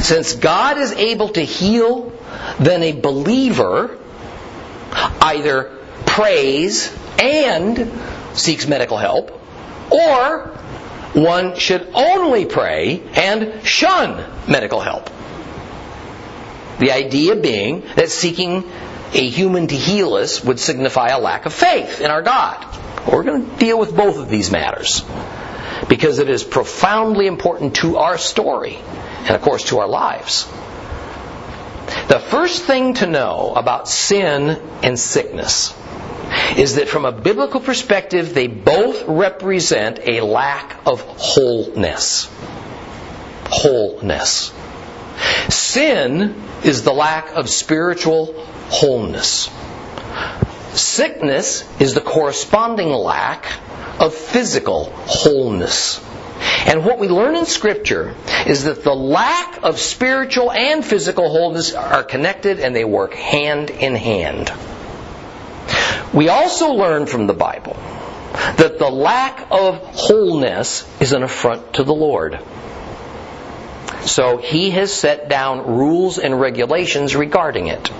since 0.00 0.34
God 0.34 0.78
is 0.78 0.92
able 0.92 1.30
to 1.30 1.40
heal, 1.42 2.12
then 2.58 2.82
a 2.82 2.92
believer 2.92 3.98
either 5.20 5.76
prays 6.06 6.92
and 7.22 7.90
seeks 8.34 8.66
medical 8.66 8.96
help, 8.96 9.30
or 9.90 10.48
one 11.14 11.58
should 11.58 11.88
only 11.94 12.44
pray 12.44 13.02
and 13.14 13.66
shun 13.66 14.24
medical 14.48 14.80
help. 14.80 15.10
The 16.78 16.92
idea 16.92 17.36
being 17.36 17.82
that 17.96 18.10
seeking 18.10 18.70
a 19.14 19.28
human 19.28 19.66
to 19.68 19.74
heal 19.74 20.14
us 20.14 20.44
would 20.44 20.60
signify 20.60 21.08
a 21.08 21.18
lack 21.18 21.46
of 21.46 21.54
faith 21.54 22.00
in 22.00 22.10
our 22.10 22.22
God. 22.22 22.64
We're 23.10 23.22
going 23.22 23.48
to 23.48 23.56
deal 23.56 23.78
with 23.78 23.96
both 23.96 24.18
of 24.18 24.28
these 24.28 24.50
matters 24.50 25.02
because 25.88 26.18
it 26.18 26.28
is 26.28 26.44
profoundly 26.44 27.26
important 27.26 27.76
to 27.76 27.96
our 27.98 28.18
story 28.18 28.76
and, 28.76 29.30
of 29.30 29.42
course, 29.42 29.64
to 29.64 29.78
our 29.78 29.88
lives. 29.88 30.46
The 32.08 32.18
first 32.18 32.64
thing 32.64 32.94
to 32.94 33.06
know 33.06 33.52
about 33.54 33.88
sin 33.88 34.60
and 34.82 34.98
sickness 34.98 35.74
is 36.56 36.76
that 36.76 36.88
from 36.88 37.04
a 37.04 37.12
biblical 37.12 37.60
perspective, 37.60 38.34
they 38.34 38.48
both 38.48 39.04
represent 39.06 40.00
a 40.02 40.20
lack 40.20 40.86
of 40.86 41.00
wholeness. 41.00 42.28
Wholeness. 43.46 44.52
Sin 45.48 46.34
is 46.64 46.82
the 46.82 46.92
lack 46.92 47.30
of 47.36 47.48
spiritual 47.48 48.34
wholeness. 48.68 49.48
Sickness 50.76 51.64
is 51.80 51.94
the 51.94 52.00
corresponding 52.00 52.90
lack 52.90 53.46
of 53.98 54.14
physical 54.14 54.84
wholeness. 54.92 56.04
And 56.66 56.84
what 56.84 56.98
we 56.98 57.08
learn 57.08 57.34
in 57.34 57.46
Scripture 57.46 58.14
is 58.46 58.64
that 58.64 58.84
the 58.84 58.94
lack 58.94 59.62
of 59.62 59.78
spiritual 59.78 60.52
and 60.52 60.84
physical 60.84 61.30
wholeness 61.30 61.72
are 61.72 62.04
connected 62.04 62.60
and 62.60 62.76
they 62.76 62.84
work 62.84 63.14
hand 63.14 63.70
in 63.70 63.94
hand. 63.94 64.52
We 66.12 66.28
also 66.28 66.72
learn 66.72 67.06
from 67.06 67.26
the 67.26 67.34
Bible 67.34 67.76
that 68.32 68.78
the 68.78 68.90
lack 68.90 69.48
of 69.50 69.78
wholeness 69.78 70.86
is 71.00 71.12
an 71.12 71.22
affront 71.22 71.74
to 71.74 71.84
the 71.84 71.94
Lord. 71.94 72.38
So 74.04 74.36
he 74.36 74.70
has 74.70 74.92
set 74.92 75.28
down 75.28 75.66
rules 75.66 76.18
and 76.18 76.38
regulations 76.38 77.16
regarding 77.16 77.68
it. 77.68 77.90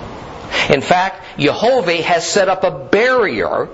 In 0.70 0.80
fact, 0.80 1.38
Yehoveh 1.38 2.02
has 2.02 2.26
set 2.26 2.48
up 2.48 2.64
a 2.64 2.70
barrier 2.70 3.68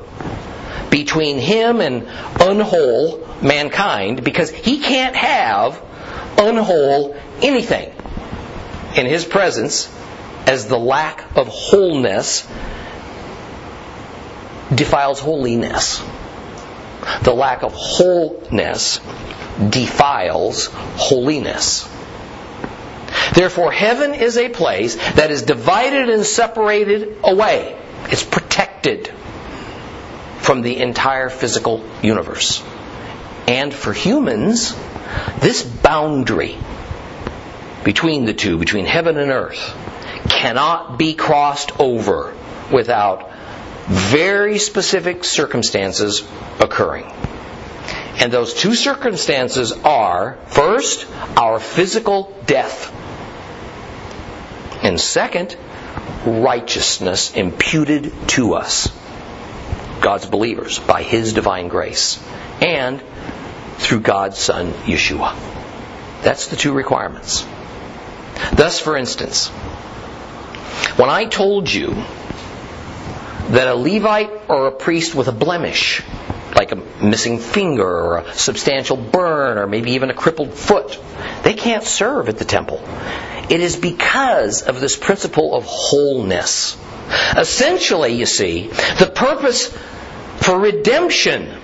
between 0.91 1.39
him 1.39 1.81
and 1.81 2.07
unwhole 2.41 3.43
mankind 3.43 4.23
because 4.23 4.51
he 4.51 4.81
can't 4.81 5.17
have 5.17 5.83
unwhole 6.37 7.17
anything 7.43 7.93
in 8.97 9.07
his 9.07 9.25
presence 9.25 9.91
as 10.47 10.67
the 10.67 10.79
lack 10.79 11.37
of 11.37 11.49
wholeness 11.49 12.47
defiles 14.75 15.21
holiness. 15.21 16.03
The 17.23 17.33
lack 17.33 17.63
of 17.63 17.73
wholeness 17.73 19.01
defiles 19.71 20.67
holiness. 20.73 21.89
Therefore, 23.35 23.73
heaven 23.73 24.15
is 24.15 24.37
a 24.37 24.49
place 24.49 24.97
that 25.15 25.31
is 25.31 25.43
divided 25.43 26.11
and 26.11 26.25
separated 26.25 27.17
away. 27.25 27.79
It's 28.05 28.25
protected 28.25 29.09
from 30.41 30.63
the 30.63 30.79
entire 30.79 31.31
physical 31.31 31.85
universe. 32.03 32.63
And 33.49 33.73
for 33.73 33.93
humans, 33.93 34.75
this 35.41 35.63
boundary 35.63 36.59
between 37.85 38.25
the 38.25 38.35
two, 38.35 38.59
between 38.59 38.87
heaven 38.87 39.17
and 39.17 39.31
earth, 39.31 39.75
cannot 40.29 40.99
be 40.99 41.15
crossed 41.15 41.81
over 41.81 42.35
without 42.71 43.31
very 43.87 44.59
specific 44.59 45.25
circumstances 45.25 46.23
occurring. 46.61 47.11
And 48.19 48.33
those 48.33 48.55
two 48.55 48.75
circumstances 48.75 49.73
are 49.73 50.39
first, 50.47 51.07
our 51.37 51.59
physical 51.59 52.37
death. 52.47 52.93
And 54.83 55.01
second, 55.01 55.57
righteousness 56.27 57.35
imputed 57.35 58.13
to 58.29 58.55
us, 58.55 58.91
God's 60.01 60.27
believers, 60.27 60.79
by 60.79 61.03
His 61.03 61.33
divine 61.33 61.69
grace, 61.69 62.23
and 62.61 63.03
through 63.77 64.01
God's 64.01 64.39
Son, 64.39 64.73
Yeshua. 64.85 65.37
That's 66.23 66.49
the 66.49 66.57
two 66.57 66.73
requirements. 66.73 67.47
Thus, 68.53 68.81
for 68.81 68.97
instance, 68.97 69.49
when 70.97 71.11
I 71.11 71.25
told 71.27 71.73
you 71.73 71.95
that 73.51 73.69
a 73.69 73.75
Levite 73.75 74.31
or 74.49 74.67
a 74.67 74.73
priest 74.73 75.15
with 75.15 75.29
a 75.29 75.33
blemish, 75.33 76.03
like 76.73 77.01
a 77.01 77.05
missing 77.05 77.39
finger 77.39 77.87
or 77.87 78.19
a 78.19 78.35
substantial 78.35 78.97
burn 78.97 79.59
or 79.59 79.67
maybe 79.67 79.93
even 79.93 80.11
a 80.11 80.15
crippled 80.15 80.55
foot, 80.55 80.99
they 81.43 81.55
can't 81.55 81.85
serve 81.85 82.29
at 82.29 82.39
the 82.39 82.45
temple. 82.45 82.83
It 83.51 83.61
is 83.61 83.77
because 83.77 84.63
of 84.63 84.81
this 84.81 84.97
principle 84.97 85.55
of 85.55 85.65
wholeness. 85.67 86.77
Essentially, 87.37 88.15
you 88.15 88.27
see, 88.27 88.69
the 88.69 89.11
purpose 89.15 89.67
for 90.39 90.59
redemption 90.59 91.59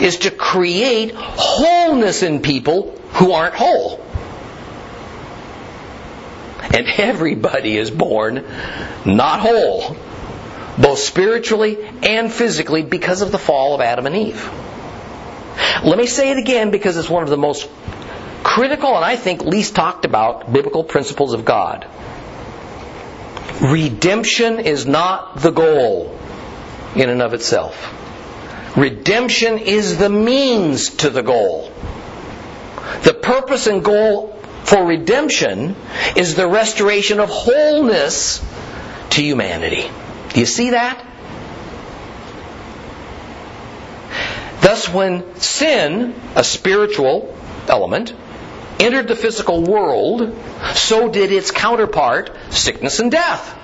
is 0.00 0.18
to 0.18 0.30
create 0.30 1.14
wholeness 1.14 2.22
in 2.22 2.40
people 2.40 2.92
who 3.12 3.32
aren't 3.32 3.54
whole. 3.54 4.04
And 6.62 6.86
everybody 6.98 7.76
is 7.76 7.90
born 7.90 8.44
not 9.04 9.40
whole 9.40 9.96
both 10.78 11.00
spiritually 11.00 11.87
and 12.02 12.32
physically 12.32 12.82
because 12.82 13.22
of 13.22 13.32
the 13.32 13.38
fall 13.38 13.74
of 13.74 13.80
Adam 13.80 14.06
and 14.06 14.16
Eve. 14.16 14.50
Let 15.84 15.98
me 15.98 16.06
say 16.06 16.30
it 16.30 16.38
again 16.38 16.70
because 16.70 16.96
it's 16.96 17.10
one 17.10 17.22
of 17.22 17.30
the 17.30 17.36
most 17.36 17.68
critical 18.42 18.94
and 18.96 19.04
I 19.04 19.16
think 19.16 19.42
least 19.42 19.74
talked 19.74 20.04
about 20.04 20.52
biblical 20.52 20.84
principles 20.84 21.34
of 21.34 21.44
God. 21.44 21.86
Redemption 23.60 24.60
is 24.60 24.86
not 24.86 25.40
the 25.40 25.50
goal 25.50 26.16
in 26.94 27.08
and 27.10 27.22
of 27.22 27.34
itself. 27.34 27.94
Redemption 28.76 29.58
is 29.58 29.98
the 29.98 30.08
means 30.08 30.90
to 30.96 31.10
the 31.10 31.22
goal. 31.22 31.72
The 33.02 33.14
purpose 33.14 33.66
and 33.66 33.84
goal 33.84 34.38
for 34.64 34.84
redemption 34.84 35.74
is 36.16 36.34
the 36.34 36.46
restoration 36.46 37.20
of 37.20 37.30
wholeness 37.30 38.44
to 39.10 39.22
humanity. 39.22 39.90
Do 40.34 40.40
you 40.40 40.46
see 40.46 40.70
that? 40.70 41.04
Thus, 44.60 44.88
when 44.88 45.36
sin, 45.40 46.14
a 46.34 46.44
spiritual 46.44 47.36
element, 47.68 48.12
entered 48.80 49.08
the 49.08 49.16
physical 49.16 49.62
world, 49.62 50.36
so 50.74 51.08
did 51.08 51.32
its 51.32 51.50
counterpart, 51.50 52.30
sickness 52.50 53.00
and 53.00 53.10
death. 53.10 53.54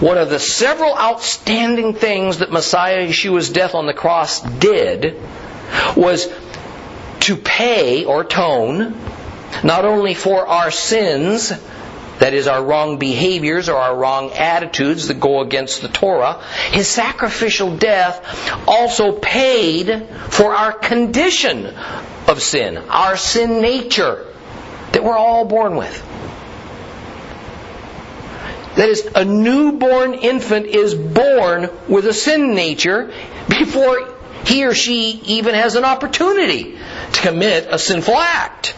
One 0.00 0.18
of 0.18 0.30
the 0.30 0.38
several 0.38 0.96
outstanding 0.96 1.94
things 1.94 2.38
that 2.38 2.50
Messiah 2.50 3.06
Yeshua's 3.06 3.50
death 3.50 3.74
on 3.74 3.86
the 3.86 3.94
cross 3.94 4.40
did 4.40 5.20
was 5.96 6.28
to 7.20 7.36
pay 7.36 8.04
or 8.04 8.22
atone 8.22 8.98
not 9.62 9.84
only 9.84 10.14
for 10.14 10.46
our 10.46 10.70
sins, 10.70 11.52
that 12.18 12.32
is, 12.32 12.46
our 12.46 12.64
wrong 12.64 12.98
behaviors 12.98 13.68
or 13.68 13.76
our 13.76 13.96
wrong 13.96 14.30
attitudes 14.32 15.08
that 15.08 15.20
go 15.20 15.40
against 15.40 15.82
the 15.82 15.88
Torah, 15.88 16.42
his 16.70 16.88
sacrificial 16.88 17.76
death 17.76 18.68
also 18.68 19.12
paid 19.12 20.08
for 20.30 20.54
our 20.54 20.72
condition 20.72 21.66
of 22.28 22.40
sin, 22.40 22.76
our 22.76 23.16
sin 23.16 23.60
nature 23.60 24.26
that 24.92 25.02
we're 25.02 25.16
all 25.16 25.44
born 25.44 25.76
with. 25.76 26.10
That 28.76 28.88
is, 28.88 29.08
a 29.14 29.24
newborn 29.24 30.14
infant 30.14 30.66
is 30.66 30.94
born 30.94 31.70
with 31.88 32.06
a 32.06 32.12
sin 32.12 32.54
nature 32.54 33.12
before 33.48 34.14
he 34.44 34.64
or 34.64 34.74
she 34.74 35.20
even 35.26 35.54
has 35.54 35.76
an 35.76 35.84
opportunity 35.84 36.76
to 37.12 37.20
commit 37.20 37.68
a 37.70 37.78
sinful 37.78 38.16
act. 38.16 38.74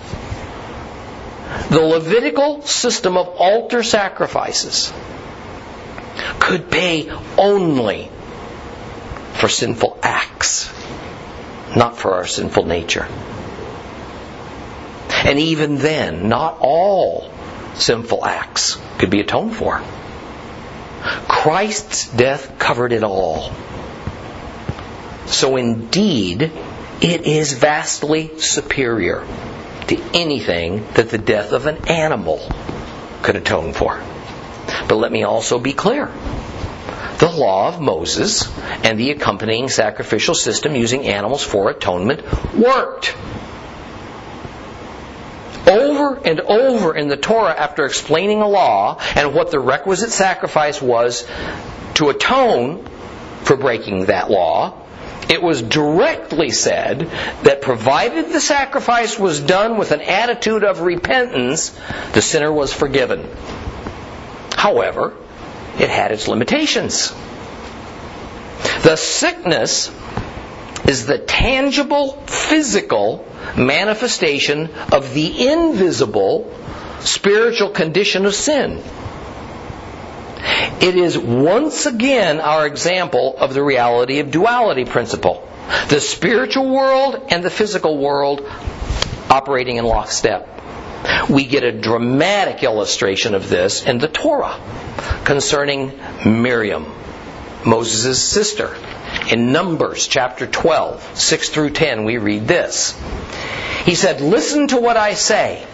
The 1.71 1.81
Levitical 1.81 2.63
system 2.63 3.17
of 3.17 3.29
altar 3.29 3.83
sacrifices 3.83 4.93
could 6.41 6.71
pay 6.71 7.11
only 7.39 8.11
for 9.35 9.49
sinful 9.49 9.99
acts, 10.03 10.69
not 11.77 11.99
for 11.99 12.15
our 12.15 12.27
sinful 12.27 12.67
nature. 12.67 13.07
And 15.25 15.39
even 15.39 15.77
then, 15.77 16.29
not 16.29 16.59
all 16.61 17.33
sinful 17.75 18.25
acts 18.25 18.77
could 18.99 19.11
be 19.11 19.21
atoned 19.21 19.55
for. 19.55 19.83
Christ's 21.29 22.09
death 22.09 22.59
covered 22.59 22.93
it 22.93 23.05
all. 23.05 23.53
So 25.27 25.57
indeed, 25.57 26.43
it 27.01 27.27
is 27.27 27.53
vastly 27.53 28.39
superior 28.39 29.25
to 29.89 30.01
anything 30.15 30.87
that 30.95 31.11
the 31.11 31.19
death 31.19 31.53
of 31.53 31.67
an 31.67 31.89
animal 31.89 32.41
could 33.23 33.37
atone 33.37 33.73
for. 33.73 34.01
But 34.89 34.97
let 34.97 35.13
me 35.13 35.23
also 35.23 35.59
be 35.59 35.73
clear. 35.73 36.11
The 37.19 37.31
law 37.31 37.69
of 37.69 37.81
Moses 37.81 38.47
and 38.85 38.99
the 38.99 39.11
accompanying 39.11 39.69
sacrificial 39.69 40.35
system 40.35 40.77
using 40.77 41.07
animals 41.07 41.43
for 41.43 41.71
atonement 41.71 42.23
worked. 42.55 43.17
Over 45.67 46.21
and 46.25 46.41
over 46.41 46.95
in 46.95 47.09
the 47.09 47.17
Torah, 47.17 47.55
after 47.57 47.87
explaining 47.87 48.41
a 48.41 48.49
law 48.49 49.01
and 49.17 49.35
what 49.35 49.51
the 49.51 49.59
requisite 49.59 50.11
sacrifice 50.11 50.81
was 50.81 51.27
to 51.95 52.11
atone 52.11 52.85
for 53.43 53.57
breaking 53.57 54.07
that 54.07 54.31
law, 54.31 54.86
it 55.29 55.43
was 55.43 55.63
directly 55.63 56.51
said 56.51 57.01
that 57.43 57.61
provided 57.61 58.33
the 58.33 58.41
sacrifice 58.41 59.19
was 59.19 59.41
done 59.41 59.77
with 59.77 59.91
an 59.91 60.01
attitude 60.01 60.65
of 60.65 60.81
repentance, 60.81 61.71
the 62.13 62.23
sinner 62.23 62.53
was 62.53 62.73
forgiven. 62.73 63.29
However, 64.53 65.15
it 65.79 65.91
had 65.91 66.13
its 66.13 66.29
limitations. 66.29 67.13
The 68.83 68.97
sickness 68.97 69.91
is 70.87 71.07
the 71.07 71.19
tangible, 71.19 72.13
physical 72.27 73.27
manifestation 73.57 74.71
of 74.93 75.13
the 75.13 75.49
invisible 75.49 76.53
spiritual 77.01 77.71
condition 77.71 78.27
of 78.27 78.35
sin. 78.35 78.83
It 80.81 80.97
is 80.97 81.19
once 81.19 81.87
again 81.87 82.41
our 82.41 82.67
example 82.67 83.37
of 83.39 83.55
the 83.55 83.63
reality 83.63 84.21
of 84.21 84.31
duality 84.31 84.85
principle. 84.85 85.47
The 85.89 86.01
spiritual 86.01 86.71
world 86.71 87.27
and 87.31 87.43
the 87.43 87.51
physical 87.51 87.99
world 87.99 88.43
operating 89.29 89.77
in 89.77 89.85
lockstep. 89.85 90.53
We 91.29 91.45
get 91.45 91.65
a 91.65 91.73
dramatic 91.73 92.63
illustration 92.63 93.35
of 93.35 93.49
this 93.49 93.85
in 93.85 93.99
the 93.99 94.09
Torah 94.09 94.61
concerning 95.25 95.93
Miriam, 96.25 96.87
Moses' 97.65 98.23
sister. 98.23 98.77
In 99.31 99.53
Numbers 99.53 100.07
chapter 100.07 100.47
12, 100.47 101.19
6 101.19 101.49
through 101.49 101.71
10, 101.71 102.05
we 102.05 102.19
read 102.19 102.47
this. 102.47 102.99
He 103.85 103.95
said, 103.95 104.21
Listen 104.21 104.69
to 104.69 104.79
what 104.79 104.97
I 104.97 105.15
say. 105.15 105.65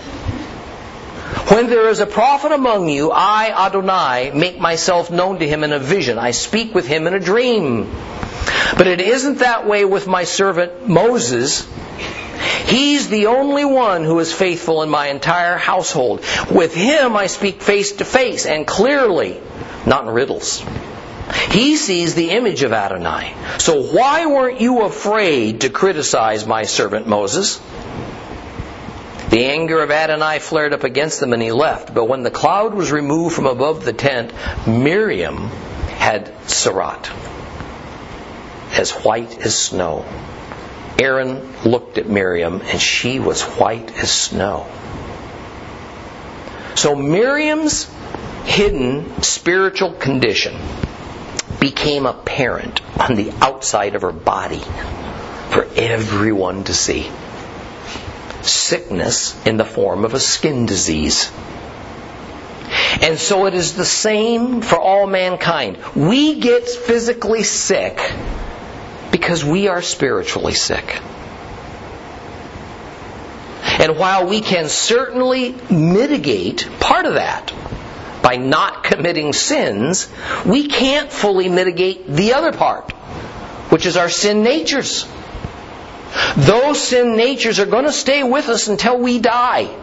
When 1.49 1.69
there 1.69 1.89
is 1.89 2.01
a 2.01 2.07
prophet 2.07 2.53
among 2.53 2.89
you, 2.89 3.11
I, 3.11 3.67
Adonai, 3.67 4.33
make 4.35 4.59
myself 4.59 5.11
known 5.11 5.39
to 5.39 5.49
him 5.49 5.65
in 5.65 5.73
a 5.73 5.79
vision. 5.79 6.19
I 6.19 6.31
speak 6.31 6.75
with 6.75 6.87
him 6.87 7.07
in 7.07 7.15
a 7.15 7.21
dream. 7.21 7.91
But 8.77 8.87
it 8.87 9.01
isn't 9.01 9.39
that 9.39 9.67
way 9.67 9.85
with 9.85 10.07
my 10.07 10.25
servant 10.25 10.89
Moses. 10.89 11.69
He's 12.67 13.09
the 13.09 13.27
only 13.27 13.65
one 13.65 14.05
who 14.05 14.19
is 14.19 14.33
faithful 14.33 14.83
in 14.83 14.89
my 14.89 15.09
entire 15.09 15.59
household. 15.59 16.25
With 16.51 16.75
him 16.75 17.17
I 17.17 17.27
speak 17.27 17.63
face 17.63 17.93
to 17.93 18.05
face 18.05 18.47
and 18.47 18.67
clearly, 18.67 19.41
not 19.87 20.05
in 20.05 20.11
riddles. 20.11 20.65
He 21.51 21.77
sees 21.77 22.15
the 22.15 22.31
image 22.31 22.63
of 22.63 22.73
Adonai. 22.73 23.35
So 23.59 23.83
why 23.83 24.27
weren't 24.27 24.61
you 24.61 24.83
afraid 24.83 25.63
to 25.63 25.71
criticize 25.71 26.47
my 26.47 26.65
servant 26.65 27.07
Moses? 27.07 27.61
The 29.33 29.47
anger 29.47 29.81
of 29.81 29.91
Adonai 29.91 30.41
flared 30.41 30.75
up 30.75 30.85
against 30.85 31.19
them 31.19 31.33
and 31.33 31.41
he 31.41 31.53
left. 31.53 31.95
But 31.95 32.05
when 32.05 32.23
the 32.23 32.31
cloud 32.31 32.75
was 32.75 32.93
removed 32.93 33.35
from 33.35 33.47
above 33.47 33.83
the 33.83 33.95
tent, 33.95 34.31
Miriam 34.67 35.49
had 35.89 36.27
tzara'at, 36.49 37.11
as 38.79 38.91
white 38.91 39.39
as 39.39 39.57
snow. 39.57 40.05
Aaron 40.99 41.51
looked 41.65 41.97
at 41.97 42.11
Miriam 42.11 42.61
and 42.61 42.79
she 42.79 43.21
was 43.21 43.41
white 43.41 43.97
as 44.03 44.13
snow. 44.13 44.67
So 46.75 46.95
Miriam's 46.95 47.91
hidden 48.45 49.23
spiritual 49.23 49.95
condition 49.95 50.61
became 51.59 52.05
apparent 52.05 52.83
on 53.01 53.15
the 53.15 53.33
outside 53.41 53.95
of 53.95 54.03
her 54.03 54.13
body 54.13 54.61
for 55.49 55.67
everyone 55.75 56.65
to 56.65 56.75
see 56.75 57.11
sickness 58.47 59.35
in 59.47 59.57
the 59.57 59.65
form 59.65 60.05
of 60.05 60.15
a 60.15 60.21
skin 60.21 60.67
disease. 60.67 61.31
And 63.01 63.19
so 63.19 63.47
it 63.47 63.55
is 63.55 63.75
the 63.75 63.85
same 63.85 64.61
for 64.61 64.79
all 64.79 65.07
mankind. 65.07 65.79
We 65.95 66.41
get 66.41 66.69
physically 66.69 67.43
sick 67.43 67.99
because 69.11 69.45
we 69.45 69.69
are 69.69 69.83
spiritually 69.83 70.55
sick. 70.55 71.01
And 73.81 73.97
while 73.97 74.27
we 74.27 74.41
can 74.41 74.69
certainly 74.69 75.55
mitigate 75.71 76.69
part 76.79 77.07
of 77.07 77.15
that 77.15 77.53
by 78.23 78.37
not 78.37 78.85
committing 78.85 79.33
sins, 79.33 80.09
we 80.45 80.69
can't 80.69 81.11
fully 81.11 81.49
mitigate 81.49 82.07
the 82.07 82.35
other 82.35 82.53
part, 82.53 82.93
which 83.71 83.87
is 83.87 83.97
our 83.97 84.09
sin 84.09 84.43
natures. 84.43 85.07
Those 86.37 86.81
sin 86.81 87.17
natures 87.17 87.59
are 87.59 87.67
going 87.67 87.85
to 87.85 87.93
stay 87.93 88.23
with 88.23 88.49
us 88.49 88.69
until 88.69 88.99
we 88.99 89.19
die. 89.19 89.75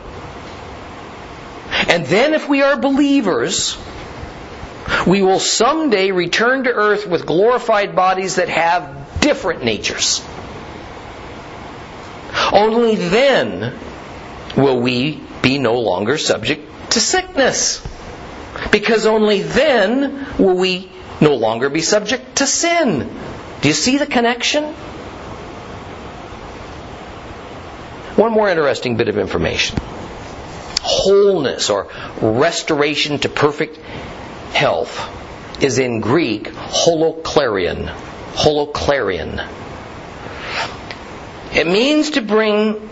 And 1.88 2.06
then, 2.06 2.34
if 2.34 2.48
we 2.50 2.62
are 2.62 2.78
believers, 2.78 3.78
we 5.08 5.22
will 5.22 5.40
someday 5.40 6.12
return 6.12 6.64
to 6.64 6.72
earth 6.72 7.08
with 7.08 7.26
glorified 7.26 7.96
bodies 7.96 8.36
that 8.36 8.50
have 8.50 9.22
different 9.22 9.64
natures. 9.64 10.22
Only 12.52 12.96
then 12.96 13.78
will 14.56 14.80
we 14.80 15.22
be 15.42 15.58
no 15.58 15.80
longer 15.80 16.18
subject 16.18 16.92
to 16.92 17.00
sickness. 17.00 17.86
Because 18.72 19.06
only 19.06 19.42
then 19.42 20.28
will 20.38 20.58
we 20.58 20.92
no 21.22 21.36
longer 21.36 21.70
be 21.70 21.82
subject 21.82 22.38
to 22.38 22.48
sin. 22.48 23.10
Do 23.62 23.68
you 23.68 23.74
see 23.74 23.98
the 23.98 24.06
connection? 24.06 24.74
One 28.20 28.34
more 28.34 28.50
interesting 28.50 28.98
bit 28.98 29.08
of 29.08 29.18
information. 29.18 29.80
Wholeness 30.82 31.70
or 31.70 31.88
restoration 32.22 33.18
to 33.20 33.30
perfect 33.30 33.78
health 34.52 35.64
is 35.64 35.80
in 35.80 36.02
Greek 36.02 36.48
holoclarion. 36.50 37.88
Holoclarion. 38.34 39.48
It 41.54 41.66
means 41.66 42.10
to 42.12 42.22
bring 42.22 42.90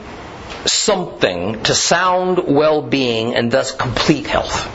something 0.65 1.61
to 1.63 1.75
sound 1.75 2.47
well 2.47 2.81
being 2.81 3.35
and 3.35 3.51
thus 3.51 3.73
complete 3.73 4.27
health. 4.27 4.71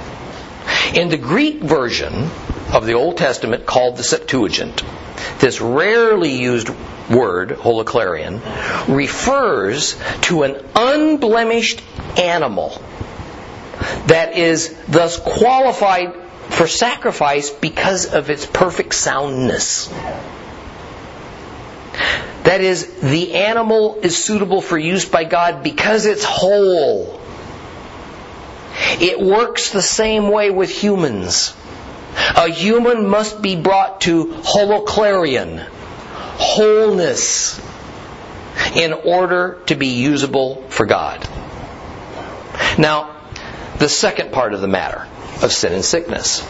In 0.95 1.09
the 1.09 1.17
Greek 1.17 1.63
version 1.63 2.29
of 2.73 2.87
the 2.87 2.95
Old 2.95 3.19
Testament 3.19 3.67
called 3.67 3.97
the 3.97 4.03
Septuagint, 4.03 4.83
this 5.39 5.61
rarely 5.61 6.33
used 6.33 6.71
word, 7.11 7.51
holoclarion, 7.51 8.41
refers 8.89 9.97
to 10.23 10.43
an 10.45 10.65
unblemished 10.75 11.83
animal 12.19 12.81
that 14.07 14.37
is 14.37 14.75
thus 14.89 15.19
qualified 15.19 16.15
for 16.51 16.67
sacrifice 16.67 17.51
because 17.51 18.13
of 18.13 18.31
its 18.31 18.47
perfect 18.47 18.95
soundness. 18.95 19.89
That 22.45 22.61
is, 22.61 23.01
the 23.01 23.35
animal 23.35 24.01
is 24.03 24.17
suitable 24.17 24.61
for 24.61 24.77
use 24.77 25.05
by 25.05 25.25
God 25.25 25.63
because 25.63 26.07
it's 26.07 26.25
whole. 26.25 27.21
It 29.01 29.21
works 29.21 29.71
the 29.71 29.83
same 29.83 30.31
way 30.31 30.51
with 30.51 30.71
humans. 30.71 31.55
A 32.17 32.49
human 32.49 33.09
must 33.09 33.41
be 33.41 33.57
brought 33.57 34.03
to 34.03 34.27
holoclarion, 34.27 35.59
wholeness, 35.59 37.61
in 38.75 38.93
order 38.93 39.61
to 39.67 39.75
be 39.75 39.89
usable 39.89 40.63
for 40.69 40.87
God. 40.87 41.27
Now, 42.79 43.17
the 43.79 43.89
second 43.89 44.33
part 44.33 44.55
of 44.55 44.61
the 44.61 44.69
matter 44.69 45.07
of 45.43 45.53
sin 45.53 45.73
and 45.73 45.85
sickness. 45.85 46.43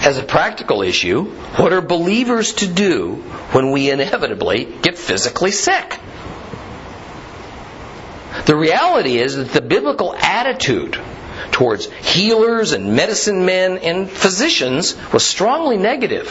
As 0.00 0.18
a 0.18 0.22
practical 0.22 0.82
issue, 0.82 1.24
what 1.56 1.72
are 1.72 1.80
believers 1.80 2.54
to 2.54 2.68
do 2.68 3.14
when 3.52 3.72
we 3.72 3.90
inevitably 3.90 4.64
get 4.64 4.96
physically 4.96 5.50
sick? 5.50 5.98
The 8.46 8.56
reality 8.56 9.18
is 9.18 9.36
that 9.36 9.50
the 9.50 9.60
biblical 9.60 10.14
attitude 10.14 10.98
towards 11.58 11.86
healers 11.86 12.70
and 12.70 12.94
medicine 12.94 13.44
men 13.44 13.78
and 13.78 14.08
physicians 14.08 14.94
was 15.12 15.24
strongly 15.24 15.76
negative. 15.76 16.28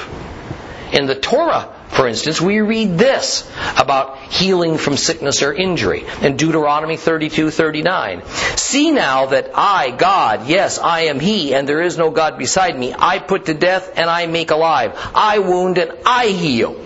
In 0.93 1.05
the 1.05 1.15
Torah, 1.15 1.75
for 1.89 2.07
instance, 2.07 2.39
we 2.39 2.61
read 2.61 2.97
this 2.97 3.45
about 3.75 4.19
healing 4.31 4.77
from 4.77 4.95
sickness 4.95 5.43
or 5.43 5.53
injury 5.53 6.05
in 6.21 6.37
Deuteronomy 6.37 6.95
32:39. 6.95 8.23
See 8.57 8.91
now 8.91 9.25
that 9.25 9.51
I, 9.53 9.91
God, 9.91 10.47
yes, 10.47 10.79
I 10.79 11.07
am 11.11 11.19
he 11.19 11.53
and 11.53 11.67
there 11.67 11.81
is 11.81 11.97
no 11.97 12.09
god 12.09 12.37
beside 12.37 12.79
me. 12.79 12.95
I 12.97 13.19
put 13.19 13.47
to 13.47 13.53
death 13.53 13.91
and 13.97 14.09
I 14.09 14.27
make 14.27 14.51
alive. 14.51 14.93
I 15.13 15.39
wound 15.39 15.77
and 15.77 15.91
I 16.05 16.27
heal. 16.27 16.81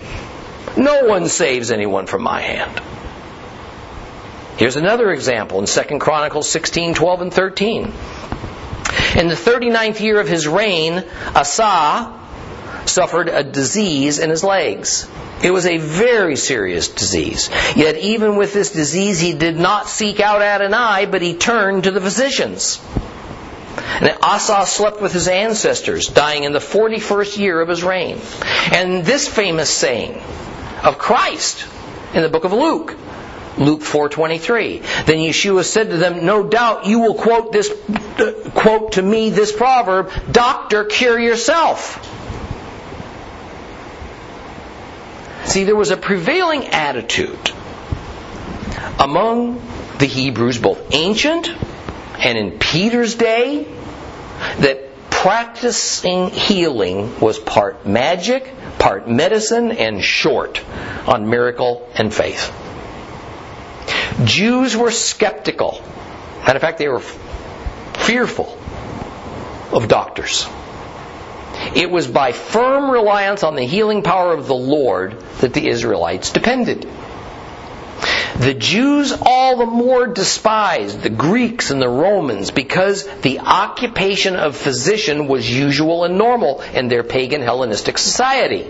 No 0.76 1.04
one 1.04 1.28
saves 1.28 1.70
anyone 1.70 2.06
from 2.06 2.22
my 2.22 2.40
hand. 2.40 2.82
Here's 4.56 4.76
another 4.76 5.10
example 5.10 5.58
in 5.58 5.66
2 5.66 5.98
Chronicles 5.98 6.48
16, 6.48 6.94
12, 6.94 7.22
and 7.22 7.32
13. 7.32 7.92
In 9.16 9.28
the 9.28 9.34
39th 9.34 10.00
year 10.00 10.20
of 10.20 10.28
his 10.28 10.46
reign, 10.46 11.04
Asa 11.34 12.18
suffered 12.84 13.28
a 13.28 13.42
disease 13.42 14.18
in 14.18 14.30
his 14.30 14.44
legs. 14.44 15.08
It 15.42 15.50
was 15.50 15.66
a 15.66 15.78
very 15.78 16.36
serious 16.36 16.88
disease. 16.88 17.50
Yet 17.74 17.96
even 17.96 18.36
with 18.36 18.52
this 18.52 18.70
disease, 18.70 19.18
he 19.18 19.32
did 19.32 19.56
not 19.56 19.88
seek 19.88 20.20
out 20.20 20.42
Adonai, 20.42 21.06
but 21.06 21.22
he 21.22 21.34
turned 21.34 21.84
to 21.84 21.90
the 21.90 22.00
physicians. 22.00 22.80
And 24.00 24.16
Asa 24.22 24.66
slept 24.66 25.00
with 25.00 25.12
his 25.12 25.28
ancestors, 25.28 26.08
dying 26.08 26.44
in 26.44 26.52
the 26.52 26.58
41st 26.58 27.38
year 27.38 27.60
of 27.60 27.68
his 27.68 27.82
reign. 27.82 28.20
And 28.72 29.04
this 29.04 29.28
famous 29.28 29.70
saying 29.70 30.20
of 30.82 30.98
Christ 30.98 31.66
in 32.14 32.22
the 32.22 32.28
book 32.28 32.44
of 32.44 32.52
Luke, 32.52 32.96
Luke 33.58 33.82
4:23. 33.82 34.82
Then 35.04 35.18
Yeshua 35.18 35.64
said 35.64 35.90
to 35.90 35.96
them, 35.96 36.24
"No 36.24 36.42
doubt 36.42 36.86
you 36.86 37.00
will 37.00 37.14
quote 37.14 37.52
this 37.52 37.70
quote 38.54 38.92
to 38.92 39.02
me 39.02 39.30
this 39.30 39.52
proverb, 39.52 40.10
doctor 40.30 40.84
cure 40.84 41.18
yourself." 41.18 41.98
See, 45.44 45.64
there 45.64 45.76
was 45.76 45.90
a 45.90 45.96
prevailing 45.96 46.68
attitude 46.68 47.50
among 48.98 49.60
the 49.98 50.06
Hebrews, 50.06 50.58
both 50.58 50.80
ancient 50.92 51.50
and 52.18 52.38
in 52.38 52.58
Peter's 52.58 53.14
day, 53.16 53.66
that 54.60 55.10
practicing 55.10 56.30
healing 56.30 57.18
was 57.20 57.38
part 57.38 57.86
magic, 57.86 58.52
part 58.78 59.08
medicine, 59.08 59.72
and 59.72 60.02
short 60.02 60.60
on 61.06 61.28
miracle 61.28 61.88
and 61.94 62.12
faith. 62.12 62.52
Jews 64.24 64.76
were 64.76 64.90
skeptical. 64.90 65.80
Matter 66.40 66.56
of 66.56 66.60
fact, 66.60 66.78
they 66.78 66.88
were 66.88 67.00
fearful 67.00 68.58
of 69.72 69.88
doctors. 69.88 70.46
It 71.74 71.90
was 71.90 72.06
by 72.06 72.32
firm 72.32 72.90
reliance 72.90 73.42
on 73.42 73.54
the 73.54 73.64
healing 73.64 74.02
power 74.02 74.32
of 74.32 74.46
the 74.46 74.54
Lord 74.54 75.20
that 75.40 75.54
the 75.54 75.68
Israelites 75.68 76.30
depended. 76.30 76.88
The 78.38 78.54
Jews 78.54 79.12
all 79.20 79.58
the 79.58 79.66
more 79.66 80.06
despised 80.06 81.02
the 81.02 81.10
Greeks 81.10 81.70
and 81.70 81.80
the 81.80 81.88
Romans 81.88 82.50
because 82.50 83.06
the 83.20 83.40
occupation 83.40 84.36
of 84.36 84.56
physician 84.56 85.28
was 85.28 85.48
usual 85.48 86.04
and 86.04 86.18
normal 86.18 86.62
in 86.74 86.88
their 86.88 87.04
pagan 87.04 87.42
Hellenistic 87.42 87.98
society. 87.98 88.66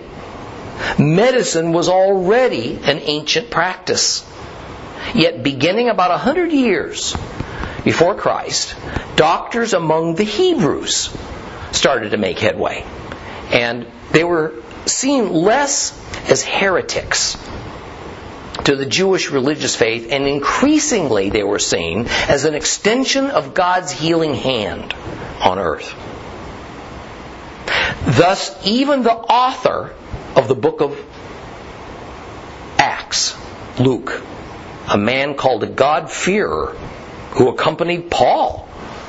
Medicine 0.99 1.73
was 1.73 1.89
already 1.89 2.79
an 2.83 2.99
ancient 2.99 3.51
practice. 3.51 4.25
Yet, 5.15 5.43
beginning 5.43 5.89
about 5.89 6.11
a 6.11 6.19
hundred 6.19 6.53
years 6.53 7.15
before 7.85 8.15
Christ, 8.15 8.75
doctors 9.17 9.75
among 9.75 10.15
the 10.15 10.25
Hebrews 10.25 11.15
started 11.73 12.11
to 12.11 12.17
make 12.17 12.39
headway. 12.39 12.85
And 13.51 13.87
they 14.13 14.25
were 14.25 14.55
seen 14.87 15.33
less 15.33 15.99
as 16.31 16.43
heretics 16.43 17.37
to 18.65 18.77
the 18.77 18.87
Jewish 18.87 19.31
religious 19.31 19.75
faith, 19.75 20.13
and 20.13 20.27
increasingly 20.27 21.31
they 21.31 21.43
were 21.43 21.59
seen 21.59 22.07
as 22.29 22.45
an 22.45 22.55
extension 22.55 23.31
of 23.31 23.55
God's 23.55 23.91
healing 23.91 24.35
hand 24.35 24.95
on 25.41 25.59
earth. 25.59 25.93
Thus, 28.05 28.55
even 28.67 29.03
the 29.03 29.13
author 29.13 29.95
of 30.37 30.49
the 30.49 30.55
book 30.55 30.81
of 30.81 30.99
Acts, 32.79 33.37
Luke, 33.79 34.23
a 34.89 34.99
man 34.99 35.35
called 35.35 35.63
a 35.63 35.69
God-fearer 35.69 36.77
who 37.33 37.49
accompanied 37.49 38.11
Paul 38.11 38.69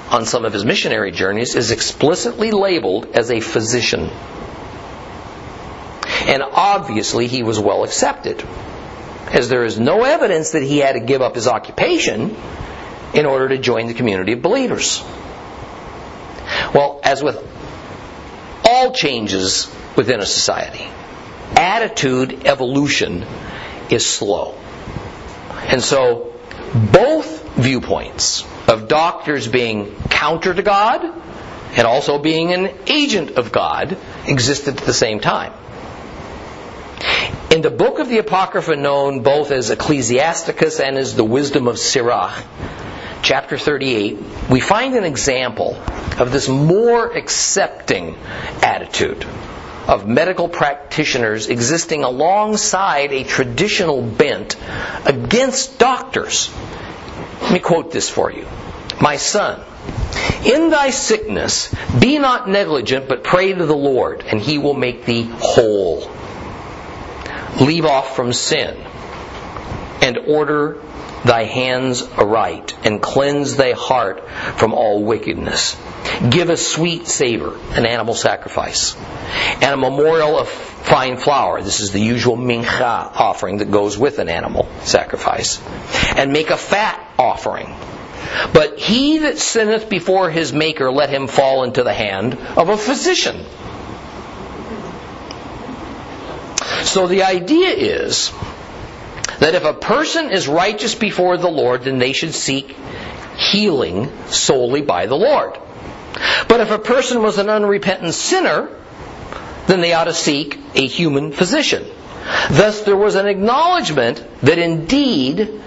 on 0.09 0.25
some 0.25 0.45
of 0.45 0.53
his 0.53 0.63
missionary 0.63 1.11
journeys, 1.11 1.55
is 1.55 1.71
explicitly 1.71 2.51
labeled 2.51 3.07
as 3.15 3.31
a 3.31 3.39
physician. 3.39 4.09
And 6.25 6.43
obviously 6.43 7.27
he 7.27 7.41
was 7.41 7.59
well 7.59 7.83
accepted, 7.83 8.45
as 9.31 9.49
there 9.49 9.63
is 9.63 9.79
no 9.79 10.03
evidence 10.03 10.51
that 10.51 10.61
he 10.61 10.77
had 10.77 10.93
to 10.93 10.99
give 10.99 11.21
up 11.21 11.35
his 11.35 11.47
occupation 11.47 12.35
in 13.13 13.25
order 13.25 13.49
to 13.49 13.57
join 13.57 13.87
the 13.87 13.93
community 13.93 14.33
of 14.33 14.41
believers. 14.41 15.03
Well, 16.73 16.99
as 17.03 17.23
with 17.23 17.37
all 18.65 18.91
changes 18.93 19.73
within 19.95 20.19
a 20.19 20.25
society, 20.25 20.85
attitude 21.55 22.45
evolution 22.45 23.25
is 23.89 24.05
slow. 24.05 24.55
And 25.67 25.81
so, 25.81 26.33
both 26.73 27.43
viewpoints 27.55 28.45
of 28.67 28.87
doctors 28.87 29.47
being 29.47 29.95
counter 30.09 30.53
to 30.53 30.63
God 30.63 31.03
and 31.75 31.87
also 31.87 32.19
being 32.19 32.53
an 32.53 32.71
agent 32.87 33.31
of 33.31 33.51
God 33.51 33.97
existed 34.27 34.77
at 34.77 34.83
the 34.83 34.93
same 34.93 35.19
time. 35.19 35.53
In 37.51 37.61
the 37.61 37.69
book 37.69 37.99
of 37.99 38.09
the 38.09 38.17
Apocrypha 38.17 38.75
known 38.75 39.21
both 39.21 39.51
as 39.51 39.69
Ecclesiasticus 39.69 40.79
and 40.79 40.97
as 40.97 41.15
the 41.15 41.23
Wisdom 41.23 41.67
of 41.67 41.77
Sirach, 41.77 42.43
chapter 43.21 43.57
38, 43.57 44.17
we 44.49 44.59
find 44.59 44.95
an 44.95 45.03
example 45.03 45.75
of 46.19 46.31
this 46.31 46.49
more 46.49 47.15
accepting 47.15 48.17
attitude 48.61 49.25
of 49.87 50.07
medical 50.07 50.47
practitioners 50.47 51.47
existing 51.47 52.03
alongside 52.03 53.11
a 53.11 53.23
traditional 53.23 54.01
bent 54.01 54.55
against 55.05 55.77
doctors. 55.79 56.51
Let 57.41 57.53
me 57.53 57.59
quote 57.59 57.91
this 57.91 58.09
for 58.09 58.31
you. 58.31 58.47
My 59.01 59.17
son, 59.17 59.61
in 60.45 60.69
thy 60.69 60.91
sickness, 60.91 61.73
be 61.99 62.17
not 62.17 62.47
negligent, 62.47 63.09
but 63.09 63.23
pray 63.23 63.53
to 63.53 63.65
the 63.65 63.75
Lord, 63.75 64.23
and 64.25 64.39
he 64.39 64.57
will 64.57 64.73
make 64.73 65.05
thee 65.05 65.23
whole. 65.23 66.09
Leave 67.59 67.85
off 67.85 68.15
from 68.15 68.33
sin, 68.33 68.77
and 70.01 70.17
order 70.17 70.81
thy 71.25 71.43
hands 71.43 72.01
aright, 72.17 72.75
and 72.85 73.01
cleanse 73.01 73.55
thy 73.55 73.71
heart 73.71 74.27
from 74.57 74.73
all 74.73 75.03
wickedness. 75.03 75.75
Give 76.29 76.49
a 76.49 76.57
sweet 76.57 77.07
savor, 77.07 77.57
an 77.71 77.85
animal 77.85 78.13
sacrifice, 78.13 78.95
and 79.61 79.73
a 79.73 79.77
memorial 79.77 80.37
of 80.37 80.47
fine 80.47 81.17
flour. 81.17 81.61
This 81.61 81.81
is 81.81 81.91
the 81.91 81.99
usual 81.99 82.37
mincha 82.37 83.11
offering 83.13 83.57
that 83.57 83.71
goes 83.71 83.97
with 83.97 84.19
an 84.19 84.29
animal 84.29 84.69
sacrifice. 84.83 85.61
And 86.15 86.31
make 86.31 86.49
a 86.49 86.57
fat 86.57 86.99
offering 87.17 87.75
But 88.53 88.79
he 88.79 89.19
that 89.19 89.37
sinneth 89.37 89.89
before 89.89 90.29
his 90.29 90.53
Maker, 90.53 90.91
let 90.91 91.09
him 91.09 91.27
fall 91.27 91.63
into 91.63 91.83
the 91.83 91.93
hand 91.93 92.35
of 92.57 92.69
a 92.69 92.77
physician. 92.77 93.45
So 96.83 97.07
the 97.07 97.23
idea 97.23 97.69
is 97.69 98.31
that 99.39 99.55
if 99.55 99.65
a 99.65 99.73
person 99.73 100.31
is 100.31 100.47
righteous 100.47 100.95
before 100.95 101.37
the 101.37 101.49
Lord, 101.49 101.83
then 101.83 101.99
they 101.99 102.13
should 102.13 102.33
seek 102.33 102.75
healing 103.37 104.11
solely 104.27 104.81
by 104.81 105.05
the 105.05 105.15
Lord. 105.15 105.57
But 106.47 106.61
if 106.61 106.71
a 106.71 106.79
person 106.79 107.21
was 107.21 107.37
an 107.37 107.49
unrepentant 107.49 108.13
sinner, 108.13 108.69
then 109.67 109.81
they 109.81 109.93
ought 109.93 110.05
to 110.05 110.13
seek 110.13 110.59
a 110.75 110.85
human 110.85 111.31
physician. 111.31 111.85
Thus, 112.49 112.81
there 112.81 112.97
was 112.97 113.15
an 113.15 113.27
acknowledgement 113.27 114.23
that 114.41 114.57
indeed 114.57 115.61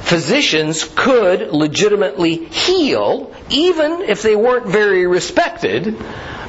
physicians 0.00 0.84
could 0.84 1.50
legitimately 1.50 2.44
heal, 2.46 3.34
even 3.50 4.02
if 4.02 4.22
they 4.22 4.36
weren't 4.36 4.66
very 4.66 5.06
respected 5.06 5.96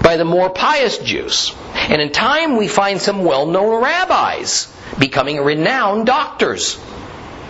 by 0.01 0.17
the 0.17 0.25
more 0.25 0.49
pious 0.49 0.97
Jews. 0.97 1.53
And 1.73 2.01
in 2.01 2.11
time, 2.11 2.57
we 2.57 2.67
find 2.67 3.01
some 3.01 3.23
well 3.23 3.45
known 3.45 3.81
rabbis 3.81 4.71
becoming 4.99 5.41
renowned 5.41 6.05
doctors, 6.05 6.77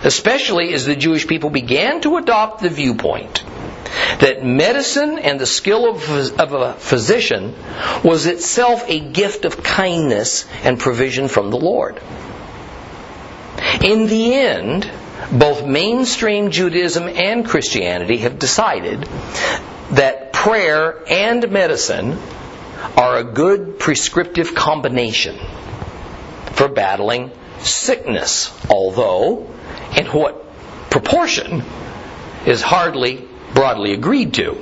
especially 0.04 0.72
as 0.74 0.86
the 0.86 0.96
Jewish 0.96 1.26
people 1.26 1.50
began 1.50 2.00
to 2.02 2.16
adopt 2.16 2.62
the 2.62 2.70
viewpoint 2.70 3.44
that 4.20 4.44
medicine 4.44 5.18
and 5.18 5.40
the 5.40 5.46
skill 5.46 5.90
of, 5.90 6.40
of 6.40 6.52
a 6.52 6.74
physician 6.74 7.54
was 8.02 8.26
itself 8.26 8.84
a 8.88 9.00
gift 9.00 9.44
of 9.44 9.62
kindness 9.62 10.46
and 10.62 10.78
provision 10.78 11.28
from 11.28 11.50
the 11.50 11.56
Lord. 11.56 12.00
In 13.82 14.06
the 14.06 14.34
end, 14.34 14.90
both 15.32 15.64
mainstream 15.64 16.50
Judaism 16.50 17.08
and 17.08 17.46
Christianity 17.46 18.18
have 18.18 18.38
decided 18.38 19.02
that 19.92 20.32
prayer 20.32 21.02
and 21.08 21.50
medicine 21.50 22.18
are 22.96 23.18
a 23.18 23.24
good 23.24 23.78
prescriptive 23.78 24.54
combination 24.54 25.38
for 26.52 26.68
battling 26.68 27.30
sickness, 27.58 28.52
although 28.70 29.50
in 29.96 30.06
what 30.06 30.44
proportion 30.90 31.62
is 32.46 32.62
hardly 32.62 33.25
broadly 33.54 33.92
agreed 33.92 34.34
to. 34.34 34.56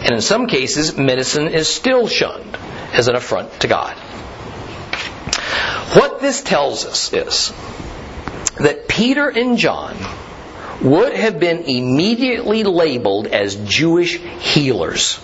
And 0.00 0.14
in 0.14 0.20
some 0.20 0.46
cases, 0.46 0.96
medicine 0.96 1.48
is 1.48 1.68
still 1.68 2.06
shunned 2.06 2.56
as 2.92 3.08
an 3.08 3.16
affront 3.16 3.60
to 3.60 3.68
God. 3.68 3.96
What 5.94 6.20
this 6.20 6.42
tells 6.42 6.84
us 6.84 7.12
is 7.12 7.52
that 8.58 8.88
Peter 8.88 9.28
and 9.28 9.56
John 9.56 9.96
would 10.82 11.14
have 11.14 11.40
been 11.40 11.62
immediately 11.62 12.64
labeled 12.64 13.28
as 13.28 13.56
Jewish 13.56 14.18
healers 14.18 15.18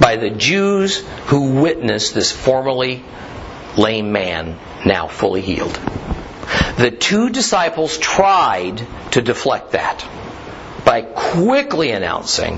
by 0.00 0.16
the 0.16 0.30
Jews 0.30 0.98
who 1.26 1.60
witnessed 1.60 2.14
this 2.14 2.30
formerly 2.30 3.04
lame 3.76 4.12
man 4.12 4.58
now 4.84 5.08
fully 5.08 5.40
healed. 5.40 5.74
The 6.76 6.90
two 6.90 7.30
disciples 7.30 7.98
tried 7.98 8.86
to 9.12 9.22
deflect 9.22 9.72
that 9.72 10.06
by 10.94 11.02
quickly 11.02 11.90
announcing 11.90 12.56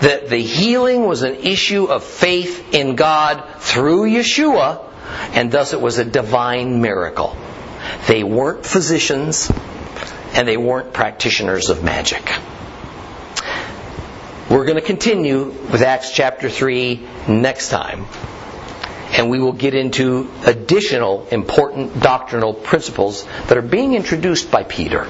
that 0.00 0.30
the 0.30 0.40
healing 0.40 1.04
was 1.04 1.22
an 1.22 1.34
issue 1.34 1.84
of 1.84 2.02
faith 2.02 2.72
in 2.72 2.96
God 2.96 3.44
through 3.58 4.04
Yeshua, 4.04 4.82
and 5.34 5.52
thus 5.52 5.74
it 5.74 5.80
was 5.82 5.98
a 5.98 6.04
divine 6.06 6.80
miracle. 6.80 7.36
They 8.06 8.24
weren't 8.24 8.64
physicians, 8.64 9.52
and 10.32 10.48
they 10.48 10.56
weren't 10.56 10.94
practitioners 10.94 11.68
of 11.68 11.84
magic. 11.84 12.22
We're 14.48 14.64
going 14.64 14.80
to 14.80 14.88
continue 14.94 15.44
with 15.70 15.82
Acts 15.82 16.12
chapter 16.12 16.48
3 16.48 17.06
next 17.28 17.68
time. 17.68 18.06
And 19.12 19.28
we 19.28 19.40
will 19.40 19.52
get 19.52 19.74
into 19.74 20.30
additional 20.46 21.26
important 21.28 22.00
doctrinal 22.00 22.54
principles 22.54 23.26
that 23.48 23.58
are 23.58 23.68
being 23.76 23.92
introduced 23.92 24.50
by 24.50 24.62
Peter. 24.62 25.06